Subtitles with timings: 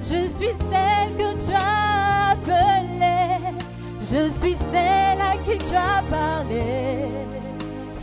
[0.00, 3.38] Je suis celle que tu as appelée.
[3.98, 7.08] Je suis celle à qui tu as parlé.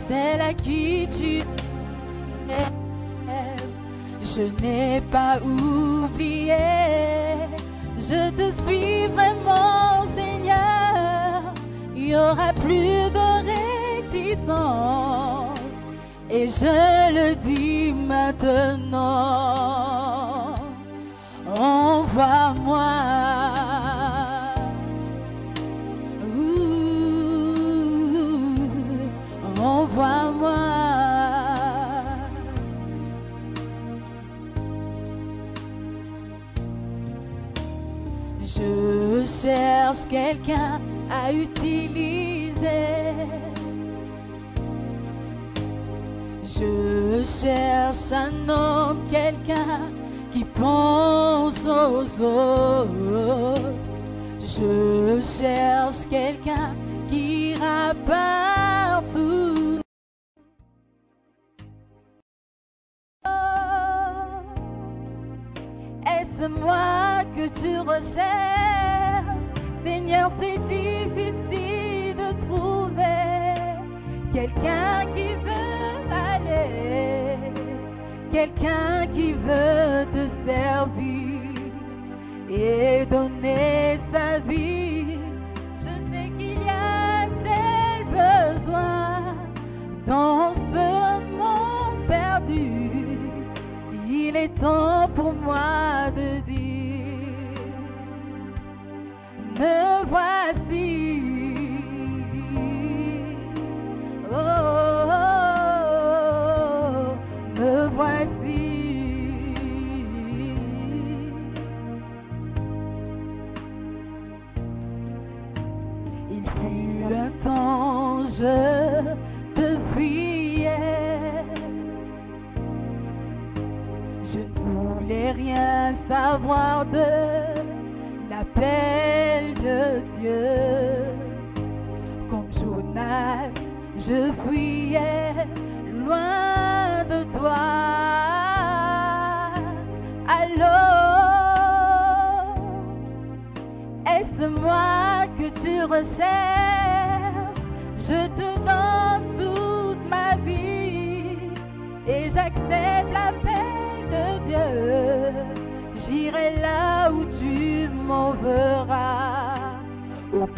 [0.08, 1.38] Celle à qui tu
[2.50, 2.82] aimes.
[4.22, 6.56] Je n'ai pas oublié.
[7.96, 11.54] Je te suis vraiment, Seigneur.
[11.94, 13.26] Il n'y aura plus de
[14.02, 15.60] réticence.
[16.28, 19.71] Et je le dis maintenant.
[40.12, 40.78] Quelqu'un
[41.10, 42.52] à utiliser.
[46.44, 49.88] Je cherche un homme, quelqu'un
[50.30, 53.72] qui pense aux autres.
[54.38, 56.76] Je cherche quelqu'un
[57.08, 57.94] qui ira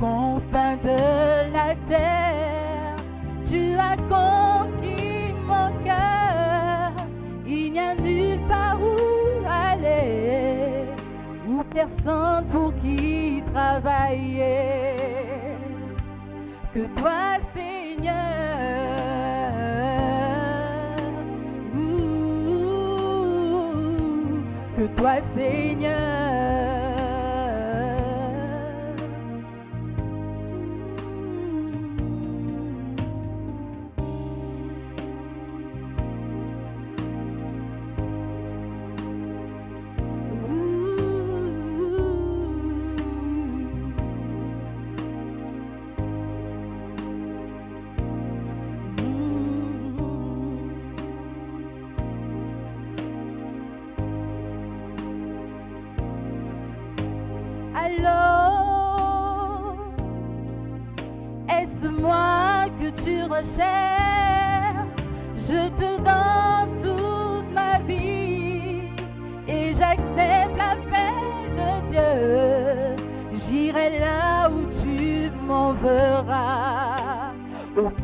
[0.05, 1.01] confins de
[1.57, 2.97] la terre.
[3.49, 3.61] Tu
[3.91, 6.93] as conquis mon cœur,
[7.47, 8.97] il n'y a nulle part où
[9.49, 10.87] aller,
[11.49, 14.75] ou personne pour qui travailler
[16.75, 17.23] que toi,
[17.55, 18.15] Seigneur.
[24.77, 26.24] Que toi, Seigneur.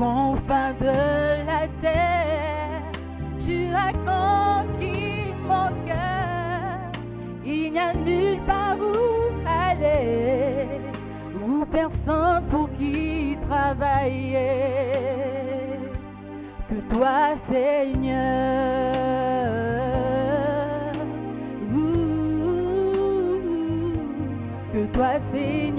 [0.00, 0.96] Confins de
[1.50, 2.82] la terre.
[3.44, 3.56] Tu
[3.86, 6.78] as conquis mon cœur,
[7.44, 8.96] il n'y a nulle part où
[9.46, 10.80] aller,
[11.44, 14.70] ou personne pour qui travailler
[16.68, 17.20] que toi,
[17.50, 18.20] Seigneur.
[24.72, 25.69] Que toi, Seigneur.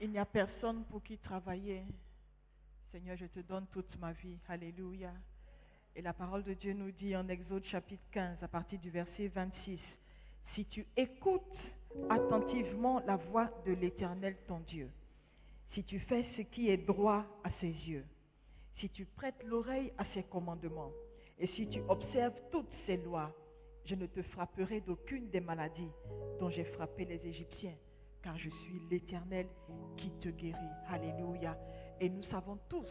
[0.00, 1.84] Il n'y a personne pour qui travailler.
[2.92, 4.36] Seigneur, je te donne toute ma vie.
[4.46, 5.12] Alléluia.
[5.96, 9.28] Et la parole de Dieu nous dit en Exode chapitre 15, à partir du verset
[9.28, 9.80] 26,
[10.54, 11.42] si tu écoutes
[12.10, 14.90] attentivement la voix de l'Éternel ton Dieu,
[15.72, 18.04] si tu fais ce qui est droit à ses yeux,
[18.80, 20.92] si tu prêtes l'oreille à ses commandements,
[21.40, 23.32] et si tu observes toutes ses lois,
[23.84, 25.90] je ne te frapperai d'aucune des maladies
[26.40, 27.74] dont j'ai frappé les Égyptiens,
[28.22, 29.46] car je suis l'Éternel
[29.96, 30.56] qui te guérit.
[30.88, 31.56] Alléluia.
[32.00, 32.88] Et nous savons tous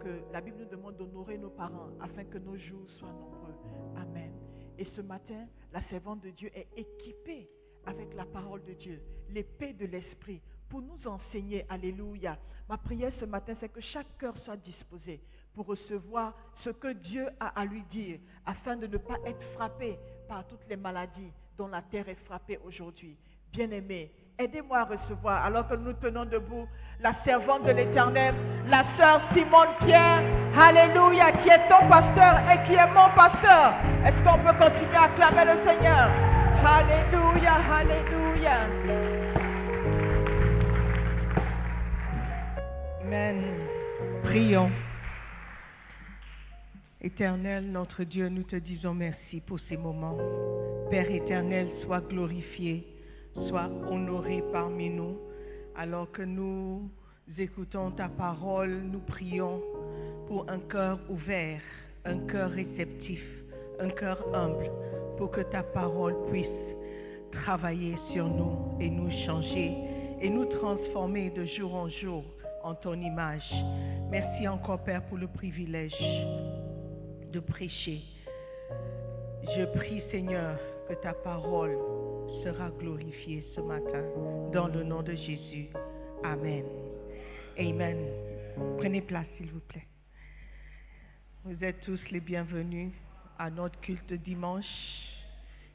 [0.00, 3.54] que la Bible nous demande d'honorer nos parents afin que nos jours soient nombreux.
[3.96, 4.32] Amen.
[4.78, 7.48] Et ce matin, la servante de Dieu est équipée
[7.84, 11.66] avec la parole de Dieu, l'épée de l'Esprit, pour nous enseigner.
[11.68, 12.38] Alléluia.
[12.68, 15.20] Ma prière ce matin, c'est que chaque cœur soit disposé
[15.54, 16.32] pour recevoir
[16.64, 20.66] ce que Dieu a à lui dire, afin de ne pas être frappé par toutes
[20.68, 23.16] les maladies dont la terre est frappée aujourd'hui.
[23.52, 26.66] Bien-aimés, aidez-moi à recevoir, alors que nous tenons debout,
[27.00, 28.34] la servante de l'Éternel,
[28.68, 30.22] la sœur Simone Pierre,
[30.56, 33.74] Alléluia, qui est ton pasteur et qui est mon pasteur.
[34.04, 36.10] Est-ce qu'on peut continuer à acclamer le Seigneur?
[36.64, 38.56] Alléluia, Alléluia.
[43.02, 43.44] Amen.
[44.24, 44.70] Prions.
[47.04, 50.18] Éternel, notre Dieu, nous te disons merci pour ces moments.
[50.88, 52.86] Père éternel, sois glorifié,
[53.48, 55.18] sois honoré parmi nous.
[55.74, 56.88] Alors que nous
[57.36, 59.60] écoutons ta parole, nous prions
[60.28, 61.60] pour un cœur ouvert,
[62.04, 63.20] un cœur réceptif,
[63.80, 64.70] un cœur humble,
[65.18, 66.46] pour que ta parole puisse
[67.32, 69.74] travailler sur nous et nous changer
[70.20, 72.22] et nous transformer de jour en jour
[72.62, 73.52] en ton image.
[74.08, 75.98] Merci encore, Père, pour le privilège
[77.32, 78.02] de prêcher.
[79.56, 81.76] Je prie, Seigneur, que ta parole
[82.44, 84.04] sera glorifiée ce matin.
[84.52, 85.68] Dans le nom de Jésus.
[86.22, 86.64] Amen.
[87.58, 87.96] Amen.
[88.78, 89.86] Prenez place, s'il vous plaît.
[91.44, 92.92] Vous êtes tous les bienvenus
[93.38, 94.64] à notre culte dimanche,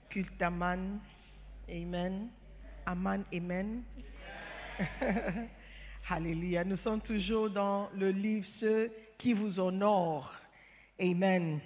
[0.09, 0.99] culte d'Aman.
[1.69, 2.29] Amen.
[2.85, 3.81] Aman, Amen.
[6.09, 6.63] Alléluia.
[6.63, 10.36] Nous sommes toujours dans le livre Ceux qui vous honorent.
[10.99, 11.59] Amen.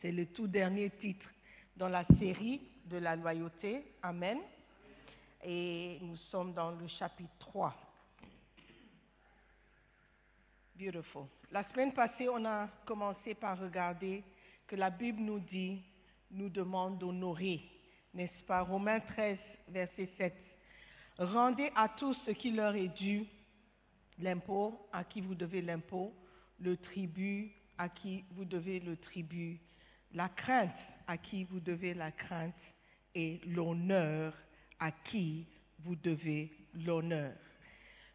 [0.00, 1.26] C'est le tout dernier titre
[1.76, 3.84] dans la série de la loyauté.
[4.02, 4.38] Amen.
[5.44, 7.74] Et nous sommes dans le chapitre 3.
[10.74, 11.24] Beautiful.
[11.50, 14.24] La semaine passée, on a commencé par regarder
[14.66, 15.82] que la Bible nous dit,
[16.30, 17.60] nous demande d'honorer,
[18.14, 18.62] n'est-ce pas?
[18.62, 19.36] Romains 13,
[19.68, 20.34] verset 7.
[21.18, 23.26] Rendez à tous ce qui leur est dû,
[24.18, 26.14] l'impôt, à qui vous devez l'impôt,
[26.58, 29.58] le tribut, à qui vous devez le tribut,
[30.12, 32.52] la crainte, à qui vous devez la crainte,
[33.14, 34.34] et l'honneur,
[34.78, 35.46] à qui
[35.78, 37.32] vous devez l'honneur.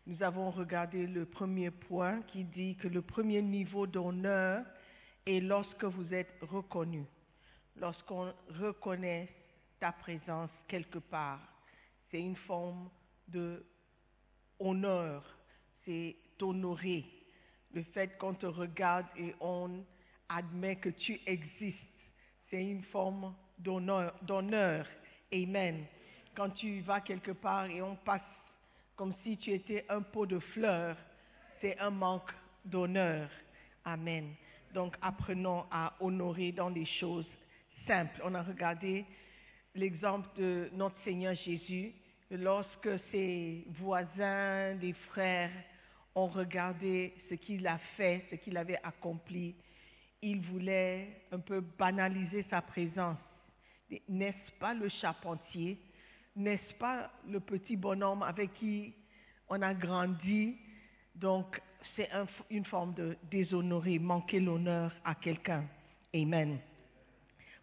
[0.05, 4.63] Nous avons regardé le premier point qui dit que le premier niveau d'honneur
[5.25, 7.03] est lorsque vous êtes reconnu,
[7.77, 9.33] lorsqu'on reconnaît
[9.79, 11.41] ta présence quelque part.
[12.11, 12.87] C'est une forme
[13.27, 13.65] de
[14.59, 15.23] honneur,
[15.83, 17.14] c'est honorer.
[17.75, 19.83] Le fait qu'on te regarde et on
[20.29, 21.77] admet que tu existes,
[22.49, 24.87] c'est une forme d'honneur.
[25.33, 25.85] Amen.
[26.33, 28.21] Quand tu vas quelque part et on passe
[28.95, 30.95] comme si tu étais un pot de fleurs,
[31.59, 32.31] c'est un manque
[32.63, 33.29] d'honneur.
[33.83, 34.33] Amen.
[34.73, 37.27] Donc apprenons à honorer dans les choses
[37.85, 38.21] simples.
[38.23, 39.03] On a regardé
[39.73, 41.93] l'exemple de notre Seigneur Jésus
[42.31, 45.51] lorsque ses voisins, les frères
[46.15, 49.55] ont regardé ce qu'il a fait, ce qu'il avait accompli.
[50.21, 53.19] il voulait un peu banaliser sa présence.
[54.09, 55.77] N'est-ce pas le charpentier?
[56.35, 58.91] N'est-ce pas le petit bonhomme avec qui
[59.47, 60.57] on a grandi?
[61.13, 61.61] Donc,
[61.95, 65.63] c'est un- une forme de déshonorer, manquer l'honneur à quelqu'un.
[66.15, 66.57] Amen.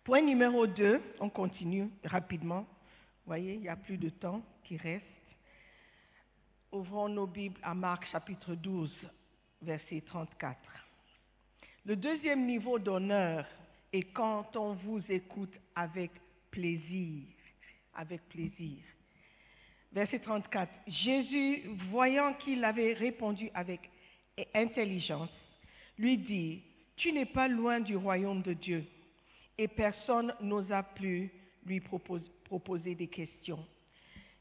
[0.04, 2.60] Point numéro 2, on continue rapidement.
[2.60, 5.04] Vous voyez, il n'y a plus de temps qui reste.
[6.72, 8.90] Ouvrons nos Bibles à Marc chapitre 12,
[9.60, 10.56] verset 34.
[11.84, 13.46] Le deuxième niveau d'honneur
[13.92, 16.10] est quand on vous écoute avec
[16.50, 17.24] plaisir.
[17.94, 18.78] Avec plaisir.
[19.92, 20.70] Verset 34.
[20.86, 23.90] Jésus, voyant qu'il avait répondu avec
[24.54, 25.28] intelligence,
[25.98, 26.62] lui dit,
[26.96, 28.86] Tu n'es pas loin du royaume de Dieu.
[29.58, 31.30] Et personne n'osa plus
[31.66, 33.64] lui propose- proposer des questions.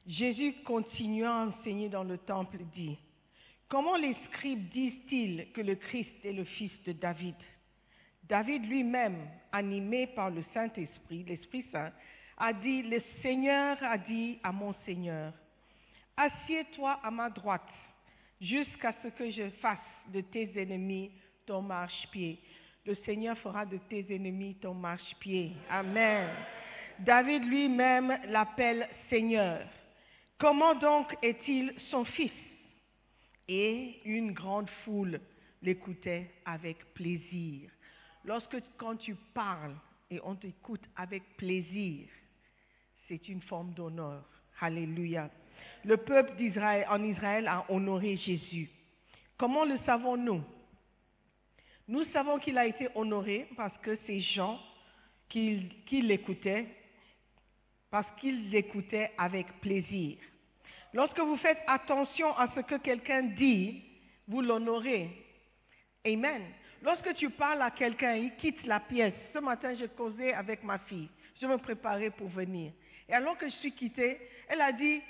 [0.07, 2.97] Jésus, continuant à enseigner dans le temple, dit,
[3.69, 7.35] Comment les scribes disent-ils que le Christ est le fils de David?
[8.23, 11.91] David lui-même, animé par le Saint-Esprit, l'Esprit Saint,
[12.37, 15.33] a dit, Le Seigneur a dit à mon Seigneur,
[16.17, 17.69] Assieds-toi à ma droite
[18.41, 19.77] jusqu'à ce que je fasse
[20.07, 21.11] de tes ennemis
[21.45, 22.39] ton marchepied.
[22.85, 25.53] Le Seigneur fera de tes ennemis ton marchepied.
[25.69, 26.29] Amen.
[26.99, 29.61] David lui-même l'appelle Seigneur.
[30.41, 32.31] Comment donc est-il son fils?
[33.47, 35.21] Et une grande foule
[35.61, 37.69] l'écoutait avec plaisir.
[38.25, 39.75] Lorsque quand tu parles
[40.09, 42.07] et on t'écoute avec plaisir,
[43.07, 44.23] c'est une forme d'honneur.
[44.59, 45.29] Alléluia.
[45.85, 48.67] Le peuple d'Israël en Israël a honoré Jésus.
[49.37, 50.41] Comment le savons-nous?
[51.87, 54.59] Nous savons qu'il a été honoré parce que ces gens
[55.29, 56.65] qui, qui l'écoutaient,
[57.91, 60.17] parce qu'ils l'écoutaient avec plaisir.
[60.93, 63.83] Lorsque vous faites attention à ce que quelqu'un dit,
[64.27, 65.09] vous l'honorez.
[66.05, 66.41] Amen.
[66.83, 69.13] Lorsque tu parles à quelqu'un, il quitte la pièce.
[69.33, 71.09] Ce matin, j'ai causé avec ma fille.
[71.39, 72.71] Je me préparais pour venir.
[73.07, 75.01] Et alors que je suis quittée, elle a dit,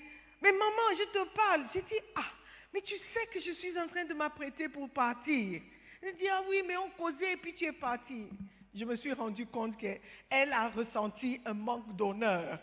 [0.42, 1.66] mais maman, je te parle.
[1.74, 2.26] J'ai dit, ah,
[2.74, 5.62] mais tu sais que je suis en train de m'apprêter pour partir.
[6.02, 8.28] Elle dit, ah oui, mais on causait et puis tu es parti.
[8.74, 12.60] Je me suis rendu compte qu'elle a ressenti un manque d'honneur.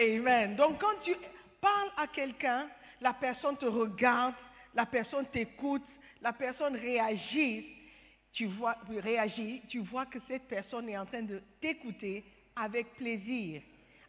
[0.00, 0.56] Amen.
[0.56, 1.14] Donc quand tu
[1.64, 2.68] parles à quelqu'un,
[3.00, 4.34] la personne te regarde,
[4.74, 5.82] la personne t'écoute,
[6.20, 7.66] la personne réagit,
[8.32, 8.76] tu vois,
[9.68, 12.22] tu vois que cette personne est en train de t'écouter
[12.54, 13.62] avec plaisir.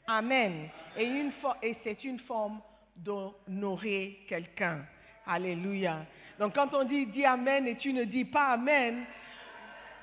[0.07, 0.67] Amen.
[0.97, 2.59] Et c'est une forme
[2.97, 4.85] d'honorer quelqu'un.
[5.25, 6.05] Alléluia.
[6.38, 9.05] Donc quand on dit dis Amen et tu ne dis pas Amen,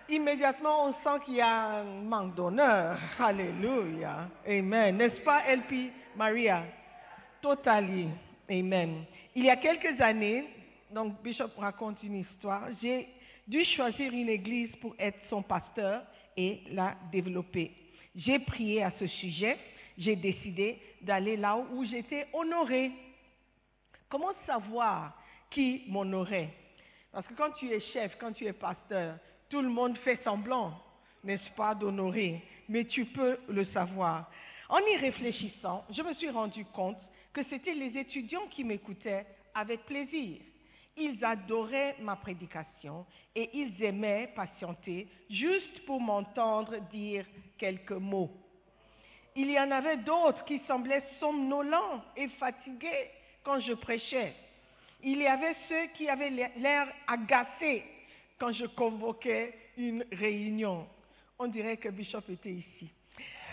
[0.09, 2.99] immédiatement on sent qu'il y a un manque d'honneur.
[3.19, 4.29] Alléluia.
[4.49, 4.97] Amen.
[4.97, 6.65] N'est-ce pas, LP Maria?
[7.43, 8.09] Totally.
[8.49, 9.05] Amen.
[9.35, 10.45] Il y a quelques années,
[10.93, 13.09] donc Bishop raconte une histoire, j'ai
[13.49, 16.05] dû choisir une église pour être son pasteur
[16.37, 17.73] et la développer.
[18.15, 19.59] J'ai prié à ce sujet,
[19.99, 22.93] j'ai décidé d'aller là où j'étais honorée.
[24.09, 25.19] Comment savoir
[25.51, 26.51] qui m'honorait?
[27.11, 29.17] Parce que quand tu es chef, quand tu es pasteur,
[29.51, 30.81] tout le monde fait semblant,
[31.25, 34.31] n'est-ce pas, d'honorer, mais tu peux le savoir.
[34.69, 36.97] En y réfléchissant, je me suis rendu compte
[37.33, 40.39] que c'était les étudiants qui m'écoutaient avec plaisir.
[40.97, 47.25] Ils adoraient ma prédication et ils aimaient patienter juste pour m'entendre dire
[47.59, 48.31] quelques mots.
[49.35, 53.11] Il y en avait d'autres qui semblaient somnolents et fatigués
[53.43, 54.35] quand je prêchais.
[55.03, 57.85] Il y avait ceux qui avaient l'air agacés
[58.39, 60.87] quand je convoquais une réunion.
[61.39, 62.91] On dirait que Bishop était ici.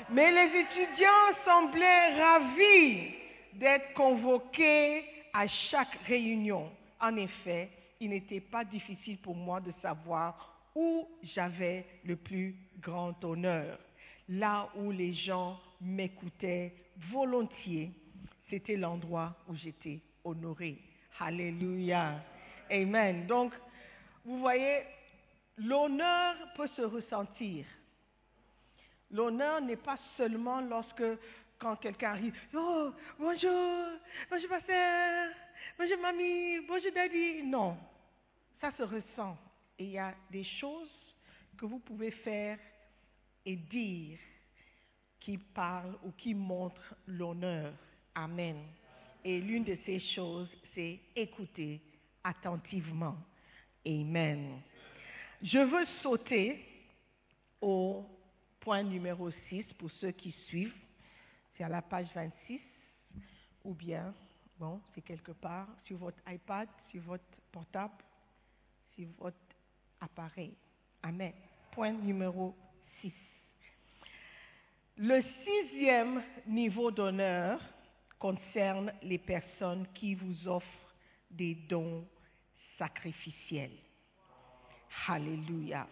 [0.09, 1.09] Mais les étudiants
[1.45, 3.13] semblaient ravis
[3.53, 6.71] d'être convoqués à chaque réunion.
[6.99, 13.23] En effet, il n'était pas difficile pour moi de savoir où j'avais le plus grand
[13.23, 13.77] honneur.
[14.29, 16.73] Là où les gens m'écoutaient
[17.11, 17.91] volontiers,
[18.49, 20.77] c'était l'endroit où j'étais honoré.
[21.19, 22.21] Alléluia.
[22.71, 23.25] Amen.
[23.25, 23.53] Donc,
[24.25, 24.83] vous voyez,
[25.57, 27.65] l'honneur peut se ressentir.
[29.11, 31.03] L'honneur n'est pas seulement lorsque,
[31.59, 33.87] quand quelqu'un arrive, oh, bonjour,
[34.29, 35.29] bonjour pasteur,
[35.77, 37.43] bonjour mamie, bonjour daddy.
[37.43, 37.77] Non,
[38.61, 39.37] ça se ressent.
[39.77, 40.89] Et il y a des choses
[41.57, 42.57] que vous pouvez faire
[43.45, 44.17] et dire
[45.19, 47.73] qui parlent ou qui montrent l'honneur.
[48.15, 48.57] Amen.
[49.23, 51.81] Et l'une de ces choses, c'est écouter
[52.23, 53.17] attentivement.
[53.85, 54.61] Amen.
[55.41, 56.65] Je veux sauter
[57.61, 58.05] au
[58.61, 60.73] point numéro 6 pour ceux qui suivent.
[61.59, 62.61] C'est à la page 26
[63.65, 64.13] ou bien,
[64.57, 68.01] bon, c'est quelque part sur votre iPad, sur votre portable,
[68.95, 69.35] sur votre
[69.99, 70.55] appareil.
[71.03, 71.33] Amen.
[71.73, 72.55] point numéro
[73.01, 73.11] 6.
[74.99, 77.59] Le sixième niveau d'honneur
[78.17, 80.93] concerne les personnes qui vous offrent
[81.29, 82.07] des dons
[82.77, 83.75] sacrificiels.
[85.09, 85.89] Alléluia.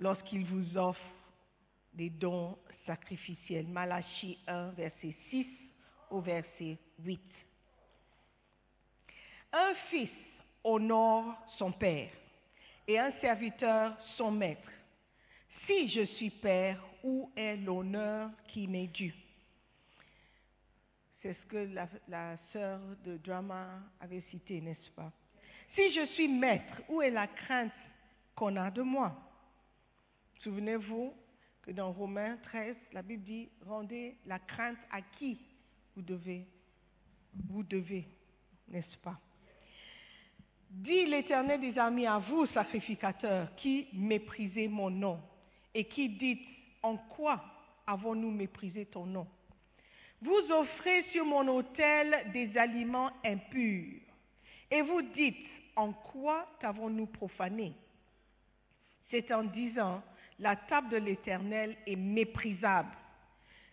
[0.00, 1.14] Lorsqu'ils vous offrent
[1.92, 3.66] des dons sacrificiels.
[3.66, 5.46] Malachie 1, verset 6
[6.10, 7.20] au verset 8.
[9.52, 10.10] Un fils
[10.62, 12.10] honore son père
[12.86, 14.70] et un serviteur son maître.
[15.66, 19.14] Si je suis père, où est l'honneur qui m'est dû?
[21.22, 25.10] C'est ce que la, la sœur de drama avait cité, n'est-ce pas?
[25.74, 27.72] Si je suis maître, où est la crainte
[28.34, 29.16] qu'on a de moi?
[30.40, 31.14] Souvenez-vous
[31.64, 35.40] que dans Romains 13, la Bible dit rendez la crainte à qui
[35.96, 36.46] vous devez,
[37.48, 38.06] vous devez,
[38.68, 39.18] n'est-ce pas?
[40.68, 45.20] Dit l'Éternel des armées à vous, sacrificateurs, qui méprisez mon nom,
[45.72, 46.46] et qui dites,
[46.82, 47.42] en quoi
[47.86, 49.26] avons-nous méprisé ton nom?
[50.20, 54.00] Vous offrez sur mon autel des aliments impurs,
[54.70, 57.72] et vous dites, en quoi t'avons-nous profané?
[59.10, 60.02] C'est en disant,
[60.38, 62.96] la table de l'Éternel est méprisable.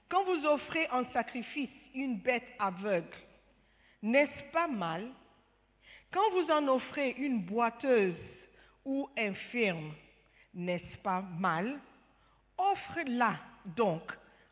[0.10, 3.18] Quand vous offrez en sacrifice une bête aveugle,
[4.02, 5.10] n'est-ce pas mal?
[6.12, 8.16] Quand vous en offrez une boiteuse
[8.84, 9.94] ou infirme,
[10.54, 11.80] n'est-ce pas mal?
[12.58, 14.04] Offre-la donc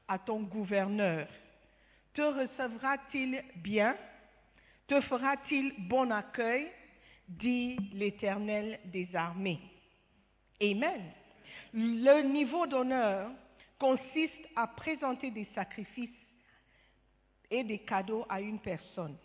[0.07, 1.27] à ton gouverneur.
[2.13, 3.95] Te recevra-t-il bien?
[4.87, 6.71] Te fera-t-il bon accueil?
[7.29, 9.59] dit l'Éternel des armées.
[10.61, 11.01] Amen.
[11.73, 13.31] Le niveau d'honneur
[13.77, 16.09] consiste à présenter des sacrifices
[17.51, 19.15] et des cadeaux à une personne.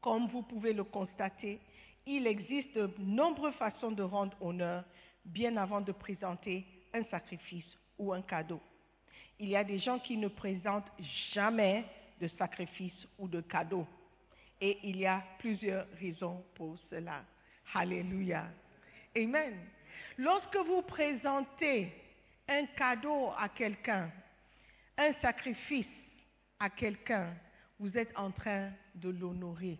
[0.00, 1.60] Comme vous pouvez le constater,
[2.06, 4.84] il existe de nombreuses façons de rendre honneur
[5.24, 8.60] bien avant de présenter un sacrifice ou un cadeau.
[9.38, 10.90] Il y a des gens qui ne présentent
[11.32, 11.84] jamais
[12.20, 13.86] de sacrifice ou de cadeau.
[14.60, 17.22] Et il y a plusieurs raisons pour cela.
[17.74, 18.46] Alléluia.
[19.16, 19.54] Amen.
[20.18, 21.92] Lorsque vous présentez
[22.48, 24.10] un cadeau à quelqu'un,
[24.96, 25.86] un sacrifice
[26.58, 27.32] à quelqu'un,
[27.78, 29.78] vous êtes en train de l'honorer.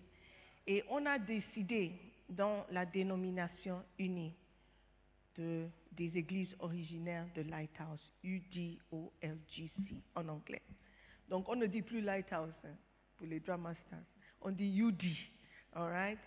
[0.64, 1.90] Et on a décidé
[2.28, 4.32] dans la dénomination unie
[5.34, 10.62] de, des églises originaires de Lighthouse, UDOLGC en anglais.
[11.28, 12.76] Donc on ne dit plus Lighthouse hein,
[13.16, 14.04] pour les Drum Masters,
[14.40, 15.02] on dit UD.
[15.74, 16.18] All right?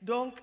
[0.00, 0.38] Donc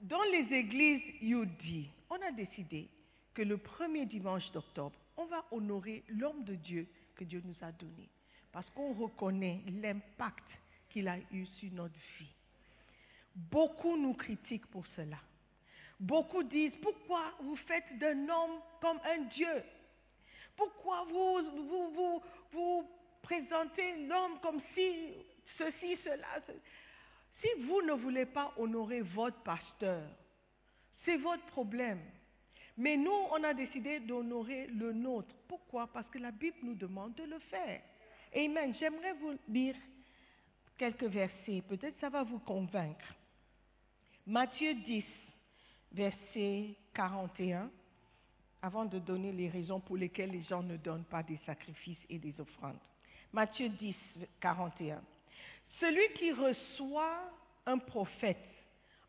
[0.00, 2.88] dans les églises UD, on a décidé
[3.34, 7.72] que le premier dimanche d'octobre, on va honorer l'homme de Dieu que Dieu nous a
[7.72, 8.08] donné.
[8.52, 10.44] Parce qu'on reconnaît l'impact
[10.90, 12.32] qu'il a eu sur notre vie.
[13.34, 15.18] Beaucoup nous critiquent pour cela.
[15.98, 19.62] Beaucoup disent, pourquoi vous faites d'un homme comme un Dieu?
[20.56, 22.90] Pourquoi vous, vous, vous, vous
[23.22, 25.14] présentez l'homme comme si
[25.58, 26.40] ceci, cela
[27.40, 30.02] Si vous ne voulez pas honorer votre pasteur,
[31.04, 32.00] c'est votre problème.
[32.76, 35.34] Mais nous, on a décidé d'honorer le nôtre.
[35.48, 35.86] Pourquoi?
[35.86, 37.80] Parce que la Bible nous demande de le faire.
[38.34, 38.74] Amen.
[38.78, 39.76] J'aimerais vous lire
[40.76, 41.62] quelques versets.
[41.68, 43.14] Peut-être ça va vous convaincre.
[44.26, 45.04] Matthieu 10,
[45.92, 47.70] verset 41,
[48.60, 52.18] avant de donner les raisons pour lesquelles les gens ne donnent pas des sacrifices et
[52.18, 52.80] des offrandes.
[53.32, 53.94] Matthieu 10,
[54.40, 55.00] 41.
[55.80, 57.30] Celui qui reçoit
[57.66, 58.38] un prophète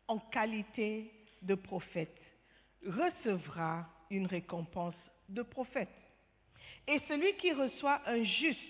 [0.06, 1.10] en qualité
[1.42, 2.20] de prophète
[2.86, 4.94] recevra une récompense
[5.28, 5.88] de prophète.
[6.86, 8.60] Et celui qui reçoit un juste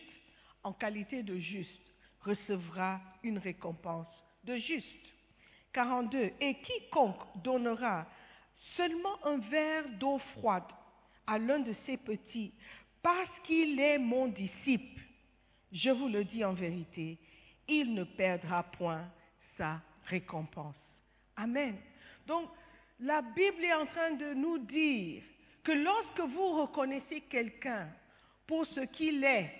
[0.62, 1.80] en qualité de juste
[2.20, 4.08] recevra une récompense
[4.44, 4.86] de juste.
[5.72, 6.32] 42.
[6.40, 8.06] Et quiconque donnera
[8.76, 10.64] seulement un verre d'eau froide
[11.26, 12.52] à l'un de ses petits,
[13.02, 15.02] parce qu'il est mon disciple,
[15.72, 17.18] je vous le dis en vérité,
[17.68, 19.04] il ne perdra point
[19.56, 20.76] sa récompense.
[21.36, 21.76] Amen.
[22.26, 22.48] Donc,
[23.00, 25.22] la Bible est en train de nous dire
[25.62, 27.88] que lorsque vous reconnaissez quelqu'un
[28.46, 29.52] pour ce qu'il est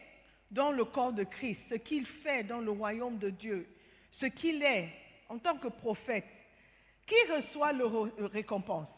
[0.50, 3.68] dans le corps de Christ, ce qu'il fait dans le royaume de Dieu,
[4.12, 4.90] ce qu'il est
[5.28, 6.24] en tant que prophète,
[7.06, 7.86] qui reçoit le
[8.26, 8.88] récompense?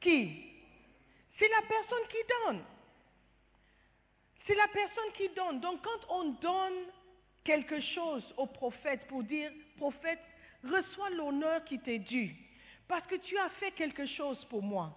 [0.00, 0.50] Qui?
[1.38, 2.64] C'est la personne qui donne.
[4.46, 5.60] C'est la personne qui donne.
[5.60, 6.86] Donc quand on donne
[7.44, 10.20] quelque chose au prophète pour dire, prophète,
[10.64, 12.34] reçois l'honneur qui t'est dû,
[12.88, 14.96] parce que tu as fait quelque chose pour moi.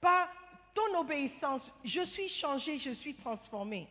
[0.00, 0.28] Par
[0.74, 3.88] ton obéissance, je suis changé, je suis transformé.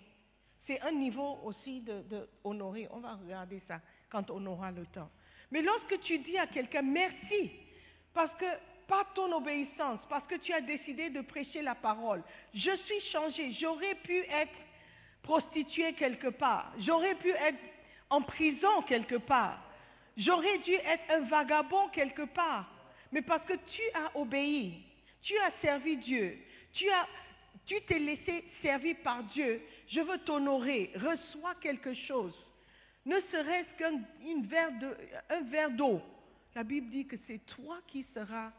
[0.65, 2.27] C'est un niveau aussi de.
[2.43, 2.53] On
[2.99, 5.09] va regarder ça quand on aura le temps.
[5.51, 7.51] Mais lorsque tu dis à quelqu'un merci,
[8.13, 8.45] parce que
[8.87, 13.51] par ton obéissance, parce que tu as décidé de prêcher la parole, je suis changé.
[13.53, 14.53] J'aurais pu être
[15.25, 16.71] prostituée quelque part.
[16.79, 17.57] J'aurais pu être
[18.09, 19.59] en prison quelque part.
[20.15, 22.69] J'aurais dû être un vagabond quelque part.
[23.11, 24.83] Mais parce que tu as obéi,
[25.21, 26.37] tu as servi Dieu,
[26.73, 27.07] tu as,
[27.65, 32.35] tu t'es laissé servir par Dieu, je veux t'honorer, reçois quelque chose.
[33.05, 34.01] Ne serait-ce qu'un
[35.51, 36.01] verre d'eau.
[36.53, 38.51] La Bible dit que c'est toi qui seras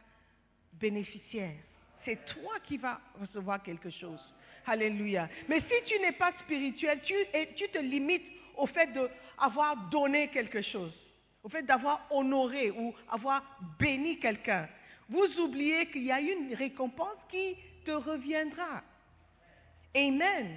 [0.74, 1.56] bénéficiaire.
[2.04, 4.20] C'est toi qui vas recevoir quelque chose.
[4.66, 5.28] Alléluia.
[5.48, 8.26] Mais si tu n'es pas spirituel, tu, te limites
[8.56, 10.92] au fait d'avoir donné quelque chose,
[11.44, 13.42] au fait d'avoir honoré ou avoir
[13.78, 14.68] béni quelqu'un.
[15.08, 18.82] Vous oubliez qu'il y a une récompense qui te reviendra.
[19.94, 20.56] Amen.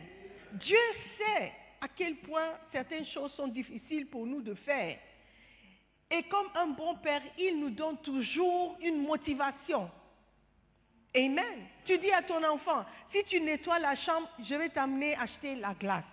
[0.54, 0.78] Dieu
[1.18, 4.98] sait à quel point certaines choses sont difficiles pour nous de faire.
[6.10, 9.92] Et comme un bon père, il nous donne toujours une motivation.
[11.16, 11.68] Amen.
[11.86, 15.74] Tu dis à ton enfant, si tu nettoies la chambre, je vais t'amener acheter la
[15.74, 16.04] glace.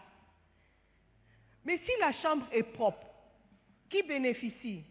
[1.65, 3.07] Mais si la chambre est propre,
[3.91, 4.85] qui bénéficie?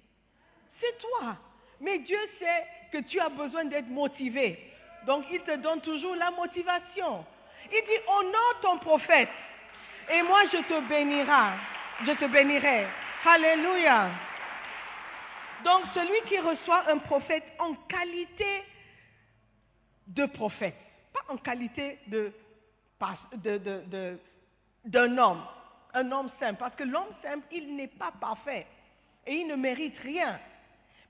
[0.80, 1.38] C'est toi.
[1.80, 4.60] Mais Dieu sait que tu as besoin d'être motivé.
[5.06, 7.26] Donc il te donne toujours la motivation.
[7.72, 9.30] Il dit, honore ton prophète.
[10.12, 11.58] Et moi, je te bénirai.
[12.06, 12.86] Je te bénirai.
[13.26, 14.10] Alléluia.
[15.64, 18.64] Donc celui qui reçoit un prophète en qualité
[20.08, 20.76] de prophète,
[21.14, 22.32] pas en qualité de,
[24.86, 25.44] d'un homme,
[25.94, 28.68] un homme simple, parce que l'homme simple, il n'est pas parfait
[29.26, 30.40] et il ne mérite rien.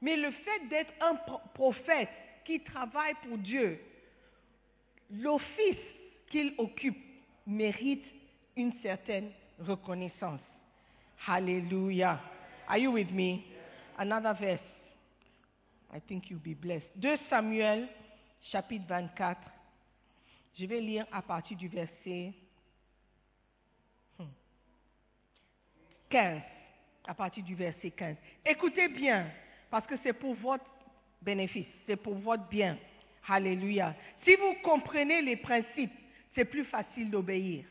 [0.01, 2.09] Mais le fait d'être un pro- prophète
[2.45, 3.79] qui travaille pour Dieu,
[5.11, 5.77] l'office
[6.29, 6.97] qu'il occupe
[7.47, 8.05] mérite
[8.55, 10.41] une certaine reconnaissance.
[11.27, 12.19] Hallelujah.
[12.67, 13.43] Are you with me?
[13.97, 14.59] Another verse.
[15.93, 16.85] I think you'll be blessed.
[17.01, 17.87] 2 Samuel,
[18.51, 19.39] chapitre 24.
[20.57, 22.33] Je vais lire à partir du verset
[24.17, 24.25] hmm,
[26.09, 26.41] 15.
[27.07, 28.15] À partir du verset 15.
[28.45, 29.27] Écoutez bien,
[29.69, 30.65] parce que c'est pour votre
[31.21, 32.77] bénéfice, c'est pour votre bien.
[33.27, 33.95] Alléluia.
[34.23, 35.93] Si vous comprenez les principes,
[36.33, 37.65] c'est plus facile d'obéir.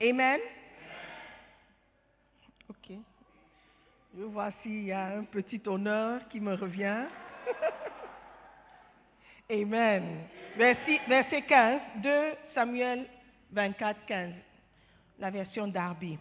[0.00, 0.40] Amen.
[2.68, 2.92] Ok.
[4.16, 7.04] Je vois s'il y a un petit honneur qui me revient.
[9.50, 10.02] Amen.
[10.56, 12.10] Verset, verset 15, 2
[12.54, 13.06] Samuel
[13.52, 14.32] 24, 15,
[15.18, 16.18] la version d'Arby.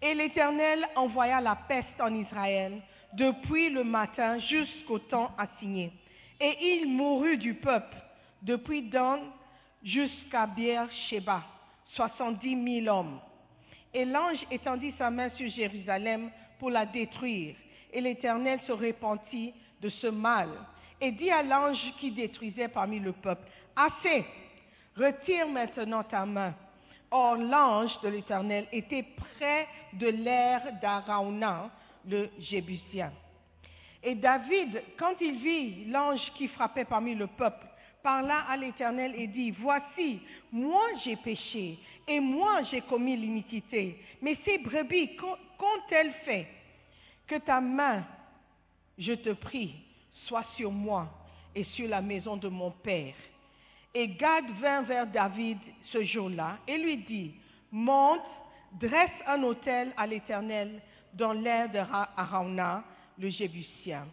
[0.00, 2.80] Et l'Éternel envoya la peste en Israël
[3.12, 5.92] depuis le matin jusqu'au temps assigné.
[6.40, 7.96] Et il mourut du peuple
[8.40, 9.20] depuis Dan
[9.82, 11.42] jusqu'à Beer-Sheba,
[11.88, 13.20] soixante-dix mille hommes.
[13.92, 17.54] Et l'ange étendit sa main sur Jérusalem pour la détruire.
[17.92, 20.48] Et l'Éternel se repentit de ce mal
[21.02, 23.42] et dit à l'ange qui détruisait parmi le peuple,
[23.74, 24.24] Assez,
[24.96, 26.54] retire maintenant ta main.
[27.10, 31.70] Or l'ange de l'Éternel était près de l'air d'Arauna,
[32.08, 33.12] le Jébusien.
[34.02, 37.66] Et David, quand il vit l'ange qui frappait parmi le peuple,
[38.02, 40.20] parla à l'Éternel et dit, Voici,
[40.52, 46.46] moi j'ai péché, et moi j'ai commis l'iniquité, mais ces brebis, qu'ont- qu'ont-elles fait?
[47.26, 48.04] Que ta main,
[48.98, 49.74] je te prie,
[50.26, 51.08] soit sur moi
[51.54, 53.14] et sur la maison de mon père.
[53.94, 57.34] Et Gad vint vers David ce jour-là et lui dit,
[57.70, 58.20] Monte,
[58.80, 60.80] dresse un autel à l'Éternel
[61.12, 62.82] dans l'air de Ra- Arauna,
[63.18, 64.06] le Jébusien.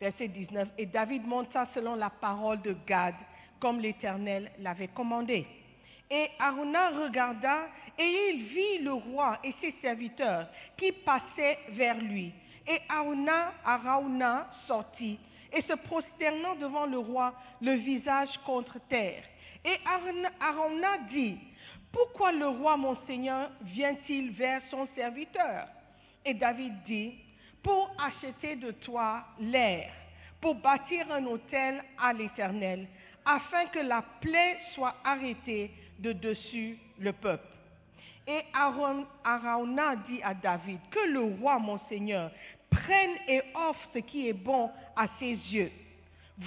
[0.00, 0.68] Verset 19.
[0.78, 3.14] Et David monta selon la parole de Gad,
[3.58, 5.46] comme l'Éternel l'avait commandé.
[6.10, 12.32] Et Arauna regarda et il vit le roi et ses serviteurs qui passaient vers lui.
[12.72, 15.18] Et Arauna sortit
[15.52, 19.24] et se prosternant devant le roi, le visage contre terre.
[19.64, 19.76] Et
[20.40, 21.36] Arauna dit,
[21.92, 25.66] Pourquoi le roi mon Seigneur vient-il vers son serviteur?
[26.24, 27.14] Et David dit,
[27.62, 29.90] Pour acheter de toi l'air,
[30.40, 32.86] pour bâtir un autel à l'Éternel,
[33.26, 37.46] afin que la plaie soit arrêtée de dessus le peuple.
[38.26, 42.30] Et Aaron- Arauna dit à David, que le roi, mon Seigneur,
[42.70, 45.72] prenne et offre ce qui est bon à ses yeux.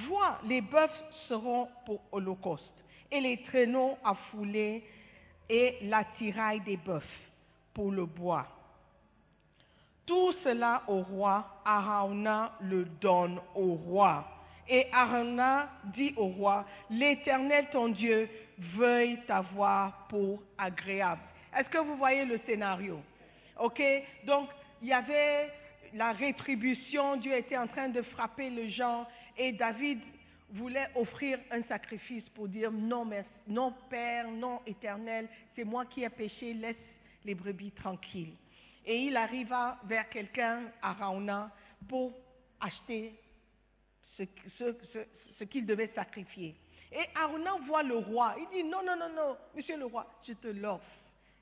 [0.07, 0.89] Vois, les bœufs
[1.27, 2.73] seront pour holocauste,
[3.12, 4.83] et les traîneaux à fouler,
[5.49, 7.01] et l'attirail des bœufs
[7.73, 8.47] pour le bois.
[10.05, 14.27] Tout cela au roi, Arauna le donne au roi.
[14.67, 21.21] Et Arauna dit au roi, l'Éternel ton Dieu veuille t'avoir pour agréable.
[21.55, 23.01] Est-ce que vous voyez le scénario?
[23.59, 23.81] Ok?
[24.25, 24.49] Donc,
[24.81, 25.51] il y avait
[25.93, 29.99] la rétribution, Dieu était en train de frapper les gens, et David
[30.51, 36.03] voulait offrir un sacrifice pour dire non, merci, non Père, non éternel, c'est moi qui
[36.03, 36.77] ai péché, laisse
[37.25, 38.34] les brebis tranquilles.
[38.86, 40.95] Et il arriva vers quelqu'un à
[41.88, 42.12] pour
[42.60, 43.13] acheter
[44.17, 46.56] ce, qu'il devait sacrifier.
[46.91, 48.36] Et Arona voit le roi.
[48.38, 50.84] Il dit non, non, non, non, monsieur le roi, je te l'offre.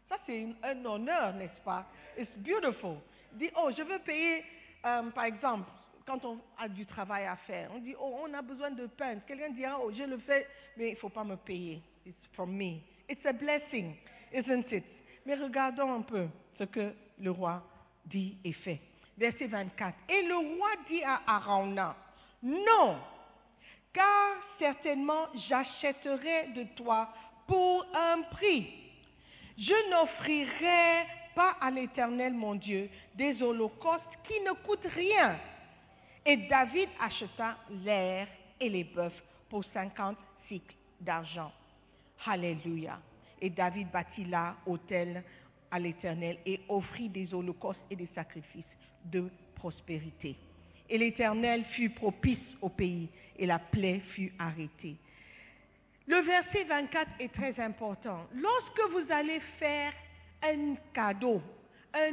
[0.07, 1.85] Ça, c'est un honneur, n'est-ce pas?
[2.17, 2.97] It's beautiful.
[3.33, 4.43] Dit, oh, je veux payer,
[4.85, 5.69] euh, par exemple,
[6.05, 7.69] quand on a du travail à faire.
[7.73, 9.19] On dit, oh, on a besoin de pain.
[9.27, 11.81] Quelqu'un dira, oh, je le fais, mais il ne faut pas me payer.
[12.05, 12.81] It's from me.
[13.07, 13.95] It's a blessing,
[14.33, 14.83] isn't it?
[15.25, 17.63] Mais regardons un peu ce que le roi
[18.05, 18.79] dit et fait.
[19.17, 19.95] Verset 24.
[20.09, 21.95] Et le roi dit à Arauna,
[22.41, 22.97] non,
[23.93, 27.09] car certainement j'achèterai de toi
[27.45, 28.73] pour un prix.
[29.57, 35.37] Je n'offrirai pas à l'Éternel mon Dieu des holocaustes qui ne coûtent rien.
[36.25, 38.27] Et David acheta l'air
[38.59, 39.11] et les bœufs
[39.49, 40.17] pour 50
[40.47, 41.51] cycles d'argent.
[42.25, 42.99] Alléluia.
[43.41, 45.23] Et David bâtit là autel
[45.71, 48.63] à l'Éternel et offrit des holocaustes et des sacrifices
[49.05, 50.35] de prospérité.
[50.89, 54.97] Et l'Éternel fut propice au pays et la plaie fut arrêtée.
[56.07, 58.27] Le verset 24 est très important.
[58.33, 59.93] Lorsque vous allez faire
[60.43, 61.41] un cadeau,
[61.95, 62.09] euh,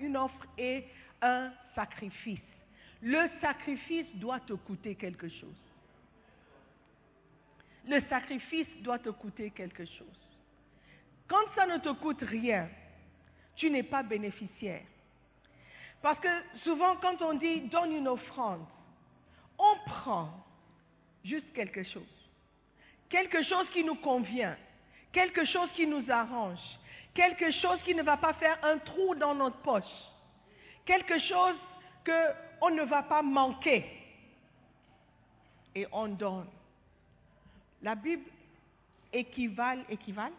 [0.00, 0.84] une offre et
[1.22, 2.40] un sacrifice,
[3.02, 5.56] le sacrifice doit te coûter quelque chose.
[7.88, 10.20] Le sacrifice doit te coûter quelque chose.
[11.28, 12.68] Quand ça ne te coûte rien,
[13.54, 14.82] tu n'es pas bénéficiaire.
[16.02, 16.28] Parce que
[16.62, 18.64] souvent, quand on dit donne une offrande,
[19.58, 20.44] on prend
[21.24, 22.02] juste quelque chose.
[23.08, 24.56] Quelque chose qui nous convient,
[25.16, 26.58] quelque chose qui nous arrange,
[27.14, 29.94] quelque chose qui ne va pas faire un trou dans notre poche,
[30.84, 31.56] quelque chose
[32.04, 33.82] qu'on ne va pas manquer.
[35.74, 36.50] Et on donne.
[37.80, 38.30] La Bible
[39.10, 40.32] équivale, équivale,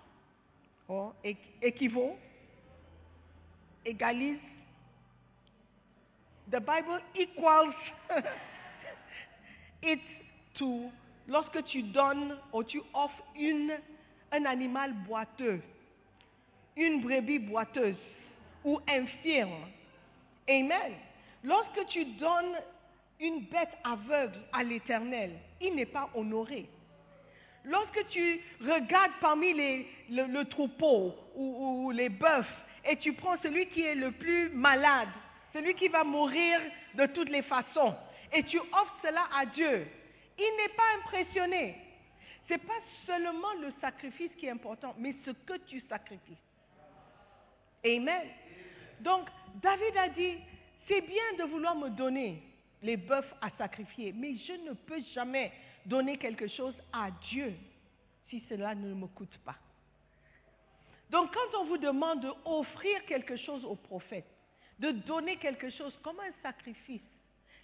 [0.87, 2.15] oh, équ- équivaut,
[3.83, 4.39] égalise.
[6.51, 7.73] The Bible equals
[9.81, 10.01] it
[10.59, 10.91] to
[11.27, 13.73] lorsque tu donnes ou tu offres une,
[14.31, 15.61] un animal boiteux,
[16.75, 17.97] une brebis boiteuse
[18.63, 19.67] ou infirme.
[20.49, 20.93] Amen.
[21.43, 22.57] Lorsque tu donnes
[23.19, 26.67] une bête aveugle à l'Éternel, il n'est pas honoré.
[27.63, 29.53] Lorsque tu regardes parmi
[30.09, 32.45] le troupeau ou, ou les bœufs
[32.85, 35.09] et tu prends celui qui est le plus malade,
[35.53, 36.59] celui qui va mourir
[36.95, 37.95] de toutes les façons,
[38.33, 39.87] et tu offres cela à Dieu,
[40.37, 41.75] il n'est pas impressionné.
[42.47, 46.37] Ce n'est pas seulement le sacrifice qui est important, mais ce que tu sacrifies.
[47.85, 48.27] Amen.
[49.01, 49.27] Donc,
[49.61, 50.37] David a dit,
[50.87, 52.41] c'est bien de vouloir me donner
[52.81, 55.51] les bœufs à sacrifier, mais je ne peux jamais
[55.85, 57.53] donner quelque chose à Dieu
[58.29, 59.55] si cela ne me coûte pas.
[61.09, 64.27] Donc, quand on vous demande d'offrir quelque chose au prophète,
[64.79, 67.01] de donner quelque chose comme un sacrifice,